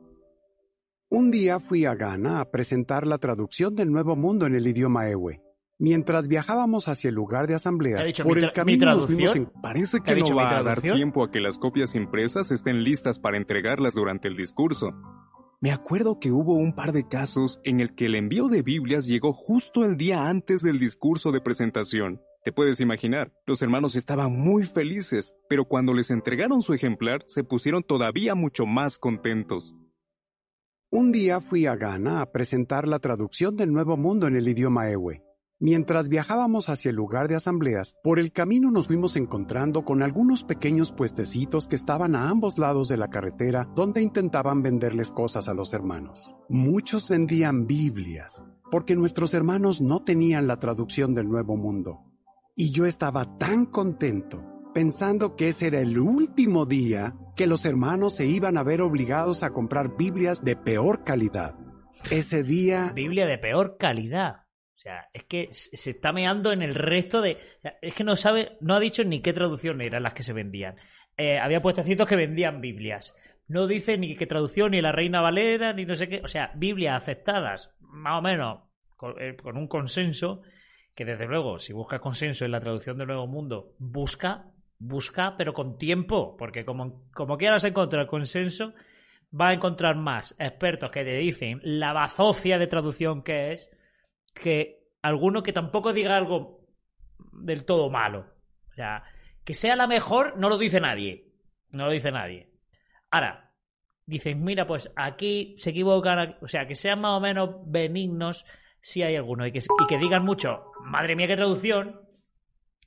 Un 1.09 1.31
día 1.31 1.59
fui 1.59 1.85
a 1.85 1.95
Ghana 1.95 2.41
a 2.41 2.51
presentar 2.51 3.07
la 3.07 3.17
traducción 3.17 3.75
del 3.75 3.91
Nuevo 3.91 4.15
Mundo 4.15 4.45
en 4.45 4.53
el 4.53 4.67
idioma 4.67 5.09
Ewe. 5.09 5.41
Mientras 5.79 6.27
viajábamos 6.27 6.87
hacia 6.87 7.09
el 7.09 7.15
lugar 7.15 7.47
de 7.47 7.55
asambleas, 7.55 8.05
dicho, 8.05 8.23
por 8.23 8.37
el 8.37 8.51
camino 8.51 8.85
mi 8.85 8.91
nos 8.91 9.07
fuimos 9.07 9.35
en... 9.35 9.45
traducción? 9.45 9.61
Parece 9.63 9.97
¿Qué 10.01 10.03
que 10.03 10.15
dicho 10.17 10.33
no 10.33 10.37
va 10.37 10.55
a 10.55 10.61
dar 10.61 10.81
tiempo 10.81 11.23
a 11.23 11.31
que 11.31 11.39
las 11.39 11.57
copias 11.57 11.95
impresas 11.95 12.51
estén 12.51 12.83
listas 12.83 13.17
para 13.17 13.37
entregarlas 13.37 13.95
durante 13.95 14.27
el 14.27 14.37
discurso. 14.37 14.93
Me 15.63 15.71
acuerdo 15.71 16.17
que 16.19 16.31
hubo 16.31 16.55
un 16.55 16.73
par 16.73 16.91
de 16.91 17.07
casos 17.07 17.61
en 17.63 17.81
el 17.81 17.93
que 17.93 18.07
el 18.07 18.15
envío 18.15 18.47
de 18.47 18.63
Biblias 18.63 19.05
llegó 19.05 19.31
justo 19.31 19.85
el 19.85 19.95
día 19.95 20.27
antes 20.27 20.63
del 20.63 20.79
discurso 20.79 21.31
de 21.31 21.39
presentación. 21.39 22.19
Te 22.43 22.51
puedes 22.51 22.81
imaginar, 22.81 23.31
los 23.45 23.61
hermanos 23.61 23.95
estaban 23.95 24.31
muy 24.31 24.63
felices, 24.63 25.35
pero 25.47 25.65
cuando 25.65 25.93
les 25.93 26.09
entregaron 26.09 26.63
su 26.63 26.73
ejemplar 26.73 27.23
se 27.27 27.43
pusieron 27.43 27.83
todavía 27.83 28.33
mucho 28.33 28.65
más 28.65 28.97
contentos. 28.97 29.75
Un 30.89 31.11
día 31.11 31.39
fui 31.41 31.67
a 31.67 31.75
Ghana 31.75 32.21
a 32.21 32.31
presentar 32.31 32.87
la 32.87 32.97
traducción 32.97 33.55
del 33.55 33.71
Nuevo 33.71 33.97
Mundo 33.97 34.25
en 34.25 34.37
el 34.37 34.47
idioma 34.47 34.89
Ewe. 34.89 35.21
Mientras 35.63 36.09
viajábamos 36.09 36.69
hacia 36.69 36.89
el 36.89 36.95
lugar 36.95 37.27
de 37.27 37.35
asambleas, 37.35 37.95
por 38.03 38.17
el 38.17 38.31
camino 38.31 38.71
nos 38.71 38.87
fuimos 38.87 39.15
encontrando 39.15 39.85
con 39.85 40.01
algunos 40.01 40.43
pequeños 40.43 40.91
puestecitos 40.91 41.67
que 41.67 41.75
estaban 41.75 42.15
a 42.15 42.29
ambos 42.29 42.57
lados 42.57 42.87
de 42.87 42.97
la 42.97 43.11
carretera 43.11 43.69
donde 43.75 44.01
intentaban 44.01 44.63
venderles 44.63 45.11
cosas 45.11 45.47
a 45.47 45.53
los 45.53 45.75
hermanos. 45.75 46.33
Muchos 46.49 47.07
vendían 47.09 47.67
Biblias, 47.67 48.41
porque 48.71 48.95
nuestros 48.95 49.35
hermanos 49.35 49.81
no 49.81 50.03
tenían 50.03 50.47
la 50.47 50.57
traducción 50.57 51.13
del 51.13 51.29
Nuevo 51.29 51.55
Mundo. 51.57 52.11
Y 52.55 52.71
yo 52.71 52.87
estaba 52.87 53.37
tan 53.37 53.67
contento, 53.67 54.43
pensando 54.73 55.35
que 55.35 55.49
ese 55.49 55.67
era 55.67 55.79
el 55.79 55.99
último 55.99 56.65
día 56.65 57.13
que 57.35 57.45
los 57.45 57.65
hermanos 57.65 58.15
se 58.15 58.25
iban 58.25 58.57
a 58.57 58.63
ver 58.63 58.81
obligados 58.81 59.43
a 59.43 59.51
comprar 59.51 59.95
Biblias 59.95 60.43
de 60.43 60.55
peor 60.55 61.03
calidad. 61.03 61.53
Ese 62.09 62.41
día... 62.41 62.93
Biblia 62.95 63.27
de 63.27 63.37
peor 63.37 63.77
calidad. 63.77 64.37
O 64.81 64.83
sea, 64.83 65.09
es 65.13 65.25
que 65.25 65.49
se 65.51 65.91
está 65.91 66.11
meando 66.11 66.51
en 66.51 66.63
el 66.63 66.73
resto 66.73 67.21
de. 67.21 67.37
es 67.83 67.93
que 67.93 68.03
no 68.03 68.15
sabe, 68.15 68.57
no 68.61 68.73
ha 68.73 68.79
dicho 68.79 69.03
ni 69.03 69.21
qué 69.21 69.31
traducción 69.31 69.79
eran 69.79 70.01
las 70.01 70.13
que 70.13 70.23
se 70.23 70.33
vendían. 70.33 70.75
Eh, 71.15 71.37
había 71.37 71.61
puestecitos 71.61 72.07
que 72.07 72.15
vendían 72.15 72.61
Biblias. 72.61 73.15
No 73.47 73.67
dice 73.67 73.95
ni 73.99 74.15
qué 74.15 74.25
traducción, 74.25 74.71
ni 74.71 74.81
la 74.81 74.91
Reina 74.91 75.21
Valera, 75.21 75.71
ni 75.71 75.85
no 75.85 75.93
sé 75.93 76.09
qué. 76.09 76.21
O 76.23 76.27
sea, 76.27 76.51
Biblias 76.55 76.95
aceptadas, 76.95 77.77
más 77.79 78.17
o 78.17 78.23
menos, 78.23 78.61
con, 78.97 79.21
eh, 79.21 79.37
un 79.53 79.67
consenso. 79.67 80.41
Que 80.95 81.05
desde 81.05 81.27
luego, 81.27 81.59
si 81.59 81.73
buscas 81.73 82.01
consenso 82.01 82.43
en 82.45 82.51
la 82.51 82.59
traducción 82.59 82.97
del 82.97 83.05
Nuevo 83.05 83.27
Mundo, 83.27 83.75
busca, 83.77 84.45
busca, 84.79 85.35
pero 85.37 85.53
con 85.53 85.77
tiempo. 85.77 86.35
Porque 86.35 86.65
como, 86.65 87.03
como 87.13 87.37
quieras 87.37 87.65
encontrar 87.65 88.07
consenso, 88.07 88.73
va 89.31 89.49
a 89.49 89.53
encontrar 89.53 89.95
más 89.95 90.35
expertos 90.39 90.89
que 90.89 91.03
te 91.03 91.17
dicen 91.17 91.59
la 91.61 91.93
bazofia 91.93 92.57
de 92.57 92.65
traducción 92.65 93.21
que 93.21 93.51
es 93.51 93.69
que 94.33 94.87
alguno 95.01 95.43
que 95.43 95.53
tampoco 95.53 95.93
diga 95.93 96.15
algo 96.15 96.61
del 97.31 97.65
todo 97.65 97.89
malo. 97.89 98.25
O 98.69 98.73
sea, 98.73 99.03
que 99.43 99.53
sea 99.53 99.75
la 99.75 99.87
mejor 99.87 100.37
no 100.37 100.49
lo 100.49 100.57
dice 100.57 100.79
nadie. 100.79 101.31
No 101.69 101.85
lo 101.85 101.91
dice 101.91 102.11
nadie. 102.11 102.49
Ahora, 103.09 103.51
dicen, 104.05 104.43
mira, 104.43 104.67
pues 104.67 104.91
aquí 104.95 105.55
se 105.57 105.71
equivocan, 105.71 106.37
o 106.41 106.47
sea, 106.47 106.67
que 106.67 106.75
sean 106.75 107.01
más 107.01 107.11
o 107.11 107.19
menos 107.19 107.49
benignos 107.65 108.45
si 108.81 109.03
hay 109.03 109.15
alguno 109.15 109.45
y 109.45 109.51
que, 109.51 109.59
y 109.59 109.87
que 109.87 109.97
digan 109.97 110.25
mucho, 110.25 110.71
madre 110.83 111.15
mía, 111.15 111.27
qué 111.27 111.35
traducción. 111.35 112.01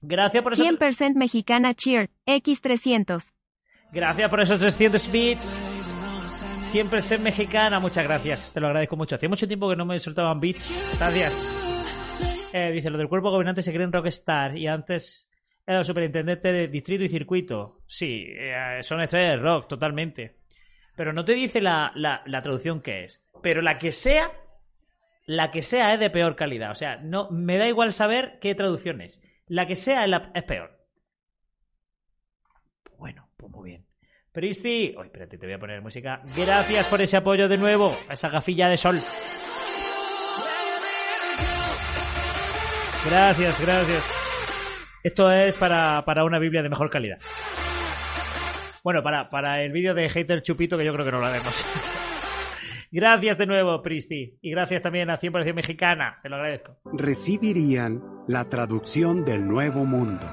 Gracias 0.03 0.43
por 0.43 0.53
eso. 0.53 0.65
100% 0.65 1.15
mexicana 1.15 1.75
cheer, 1.75 2.11
X300. 2.27 3.33
Gracias 3.93 4.29
por 4.29 4.41
esos 4.41 4.59
300 4.59 5.13
bits. 5.13 5.84
Siempre 6.75 7.01
ser 7.03 7.21
mexicana, 7.21 7.79
muchas 7.79 8.03
gracias. 8.05 8.53
Te 8.53 8.59
lo 8.61 8.67
agradezco 8.67 8.97
mucho. 8.97 9.15
Hacía 9.15 9.29
mucho 9.29 9.47
tiempo 9.47 9.69
que 9.71 9.77
no 9.77 9.85
me 9.87 9.97
soltaban 10.01 10.41
bits. 10.41 10.73
Gracias. 10.99 12.51
Eh, 12.53 12.73
dice, 12.73 12.91
lo 12.91 12.99
del 12.99 13.09
cuerpo 13.09 13.31
gobernante 13.31 13.63
se 13.63 13.73
cree 13.73 13.85
en 13.85 13.93
Rockstar 13.93 14.59
y 14.59 14.67
antes 14.67 15.31
era 15.65 15.79
el 15.79 15.85
superintendente 15.85 16.53
de 16.53 16.67
distrito 16.67 17.05
y 17.05 17.09
circuito. 17.09 17.83
Sí, 17.87 18.27
eh, 18.29 18.81
son 18.83 19.01
estrellas 19.03 19.37
de 19.37 19.37
rock, 19.37 19.69
totalmente. 19.69 20.41
Pero 20.97 21.13
no 21.13 21.25
te 21.25 21.35
dice 21.35 21.61
la, 21.61 21.93
la, 21.95 22.23
la 22.27 22.43
traducción 22.43 22.81
que 22.81 23.05
es. 23.05 23.23
Pero 23.41 23.63
la 23.63 23.79
que 23.79 23.93
sea, 23.93 24.33
la 25.27 25.53
que 25.53 25.63
sea 25.63 25.95
es 25.95 26.01
de 26.01 26.11
peor 26.11 26.35
calidad. 26.35 26.73
O 26.73 26.77
sea, 26.77 26.97
no 26.97 27.31
me 27.31 27.57
da 27.57 27.69
igual 27.69 27.93
saber 27.93 28.39
qué 28.41 28.53
traducción 28.57 29.01
es. 29.01 29.23
La 29.47 29.69
que 29.69 29.77
sea 29.77 30.03
es, 30.03 30.11
la- 30.11 30.33
es 30.35 30.43
peor. 30.43 30.77
Bueno, 32.99 33.29
pues 33.37 33.53
muy 33.53 33.71
bien. 33.71 33.87
Pristi, 34.35 34.93
oye, 34.97 35.07
espérate, 35.07 35.39
te 35.39 35.47
voy 35.47 35.55
a 35.55 35.59
poner 35.61 35.81
música. 35.81 36.21
Gracias 36.37 36.89
por 36.89 37.01
ese 37.01 37.17
apoyo 37.17 37.47
de 37.47 37.57
nuevo, 37.57 37.97
a 38.09 38.15
esa 38.15 38.29
gafilla 38.29 38.69
de 38.69 38.77
sol. 38.77 38.97
Gracias, 43.09 43.61
gracias. 43.61 45.01
Esto 45.05 45.31
es 45.31 45.55
para, 45.55 46.03
para 46.05 46.25
una 46.25 46.41
Biblia 46.41 46.65
de 46.65 46.69
mejor 46.69 46.91
calidad. 46.91 47.19
Bueno, 48.83 49.05
para, 49.05 49.29
para 49.29 49.63
el 49.63 49.71
vídeo 49.71 49.95
de 49.95 50.09
Hater 50.09 50.43
Chupito, 50.43 50.77
que 50.77 50.85
yo 50.85 50.93
creo 50.93 51.05
que 51.05 51.13
no 51.13 51.21
lo 51.21 51.27
haremos. 51.27 51.55
gracias 52.91 53.39
de 53.39 53.47
nuevo, 53.47 53.81
Pristi. 53.83 54.37
Y 54.43 54.51
gracias 54.51 54.83
también 54.83 55.11
a 55.11 55.21
100% 55.21 55.55
Mexicana. 55.55 56.19
Te 56.21 56.29
lo 56.29 56.35
agradezco. 56.35 56.77
recibirían 56.93 58.03
la 58.27 58.49
traducción 58.49 59.25
del 59.25 59.47
Nuevo 59.47 59.85
Mundo. 59.85 60.27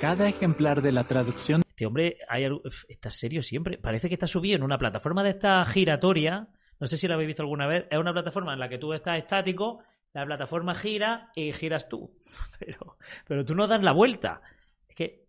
Cada 0.00 0.30
ejemplar 0.30 0.80
de 0.80 0.92
la 0.92 1.04
traducción 1.04 1.62
Este 1.82 1.86
hombre 1.88 2.16
hay 2.28 2.44
algo- 2.44 2.62
está 2.88 3.10
serio 3.10 3.42
siempre. 3.42 3.76
Parece 3.76 4.06
que 4.08 4.14
está 4.14 4.28
subido 4.28 4.54
en 4.54 4.62
una 4.62 4.78
plataforma 4.78 5.24
de 5.24 5.30
esta 5.30 5.64
giratoria. 5.64 6.46
No 6.78 6.86
sé 6.86 6.96
si 6.96 7.08
la 7.08 7.14
habéis 7.14 7.26
visto 7.26 7.42
alguna 7.42 7.66
vez. 7.66 7.86
Es 7.90 7.98
una 7.98 8.12
plataforma 8.12 8.52
en 8.52 8.60
la 8.60 8.68
que 8.68 8.78
tú 8.78 8.92
estás 8.92 9.18
estático, 9.18 9.80
la 10.14 10.24
plataforma 10.24 10.76
gira 10.76 11.32
y 11.34 11.52
giras 11.52 11.88
tú. 11.88 12.16
Pero, 12.60 12.98
pero 13.26 13.44
tú 13.44 13.56
no 13.56 13.66
das 13.66 13.82
la 13.82 13.90
vuelta. 13.90 14.42
Es 14.88 14.94
que 14.94 15.26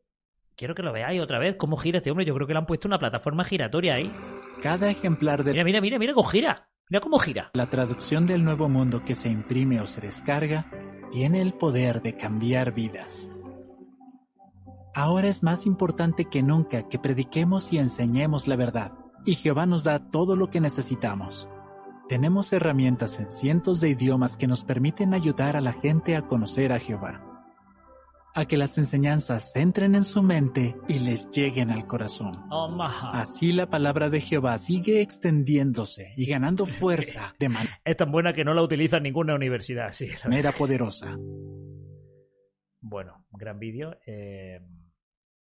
quiero 0.55 0.75
que 0.75 0.83
lo 0.83 0.93
veáis 0.93 1.19
otra 1.21 1.39
vez 1.39 1.55
cómo 1.55 1.75
gira 1.75 1.97
este 1.97 2.11
hombre. 2.11 2.23
Yo 2.23 2.35
creo 2.35 2.45
que 2.45 2.53
le 2.53 2.59
han 2.59 2.67
puesto 2.67 2.87
una 2.87 2.99
plataforma 2.99 3.43
giratoria 3.43 3.95
ahí. 3.95 4.13
Cada 4.61 4.91
ejemplar 4.91 5.43
de 5.43 5.53
Mira, 5.53 5.63
mira, 5.63 5.81
mira, 5.81 5.97
mira 5.97 6.13
cómo 6.13 6.27
gira. 6.27 6.69
Mira 6.87 7.01
cómo 7.01 7.17
gira. 7.17 7.49
la 7.55 7.67
traducción 7.71 8.27
del 8.27 8.43
Nuevo 8.43 8.69
Mundo 8.69 9.03
que 9.03 9.15
se 9.15 9.29
imprime 9.29 9.81
o 9.81 9.87
se 9.87 10.01
descarga 10.01 10.69
tiene 11.11 11.41
el 11.41 11.53
poder 11.53 12.03
de 12.03 12.15
cambiar 12.15 12.75
vidas. 12.75 13.31
Ahora 14.95 15.27
es 15.27 15.41
más 15.41 15.65
importante 15.65 16.25
que 16.25 16.43
nunca 16.43 16.87
que 16.87 16.99
prediquemos 16.99 17.73
y 17.73 17.79
enseñemos 17.79 18.47
la 18.47 18.55
verdad, 18.55 18.91
y 19.25 19.33
Jehová 19.33 19.65
nos 19.65 19.83
da 19.83 20.11
todo 20.11 20.35
lo 20.35 20.51
que 20.51 20.61
necesitamos. 20.61 21.49
Tenemos 22.07 22.53
herramientas 22.53 23.19
en 23.19 23.31
cientos 23.31 23.81
de 23.81 23.89
idiomas 23.89 24.37
que 24.37 24.45
nos 24.45 24.63
permiten 24.63 25.15
ayudar 25.15 25.55
a 25.55 25.61
la 25.61 25.73
gente 25.73 26.15
a 26.15 26.27
conocer 26.27 26.71
a 26.71 26.77
Jehová, 26.77 27.23
a 28.35 28.45
que 28.45 28.55
las 28.55 28.77
enseñanzas 28.77 29.55
entren 29.55 29.95
en 29.95 30.03
su 30.03 30.21
mente 30.21 30.75
y 30.87 30.99
les 30.99 31.27
lleguen 31.31 31.71
al 31.71 31.87
corazón. 31.87 32.45
Así 33.13 33.51
la 33.51 33.71
palabra 33.71 34.11
de 34.11 34.21
Jehová 34.21 34.59
sigue 34.59 35.01
extendiéndose 35.01 36.13
y 36.17 36.27
ganando 36.27 36.65
fuerza 36.67 37.33
de 37.39 37.49
Es 37.83 37.97
tan 37.97 38.11
buena 38.11 38.33
que 38.33 38.43
no 38.43 38.53
la 38.53 38.61
utiliza 38.61 38.99
ninguna 38.99 39.33
universidad. 39.33 39.91
Sí, 39.93 40.07
manera 40.23 40.51
poderosa. 40.51 41.17
Bueno, 42.79 43.25
gran 43.31 43.57
vídeo. 43.57 43.97
Eh, 44.05 44.59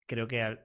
creo 0.10 0.28
que 0.28 0.42
al 0.42 0.60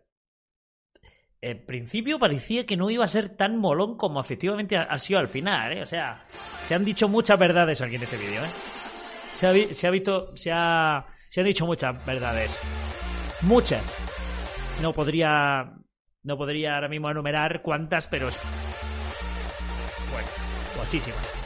principio 1.67 2.19
parecía 2.19 2.65
que 2.65 2.77
no 2.77 2.91
iba 2.91 3.05
a 3.05 3.09
ser 3.09 3.37
tan 3.37 3.59
molón 3.59 3.97
como 3.99 4.21
efectivamente 4.21 4.77
ha, 4.77 4.99
sido 4.99 5.21
al 5.21 5.29
final, 5.29 5.77
¿eh? 5.77 5.83
O 5.83 5.87
sea, 5.87 6.23
se 6.63 6.75
han 6.75 6.85
dicho 6.85 7.09
muchas 7.09 7.39
verdades 7.39 7.83
aquí 7.83 7.97
en 7.97 8.03
este 8.03 8.17
vídeo, 8.17 8.43
¿eh? 8.43 8.49
Se 9.31 9.47
ha, 9.47 9.91
visto, 9.91 10.35
se 10.37 10.51
ha, 10.51 10.97
han 10.97 11.45
dicho 11.45 11.67
muchas 11.67 12.05
verdades. 12.07 12.59
Muchas. 13.43 13.83
No 14.81 14.93
podría, 14.93 15.75
no 16.23 16.37
podría 16.39 16.77
ahora 16.77 16.89
mismo 16.89 17.11
enumerar 17.11 17.61
cuántas, 17.61 18.07
pero... 18.07 18.29
Bueno, 20.13 20.29
muchísimas. 20.79 21.44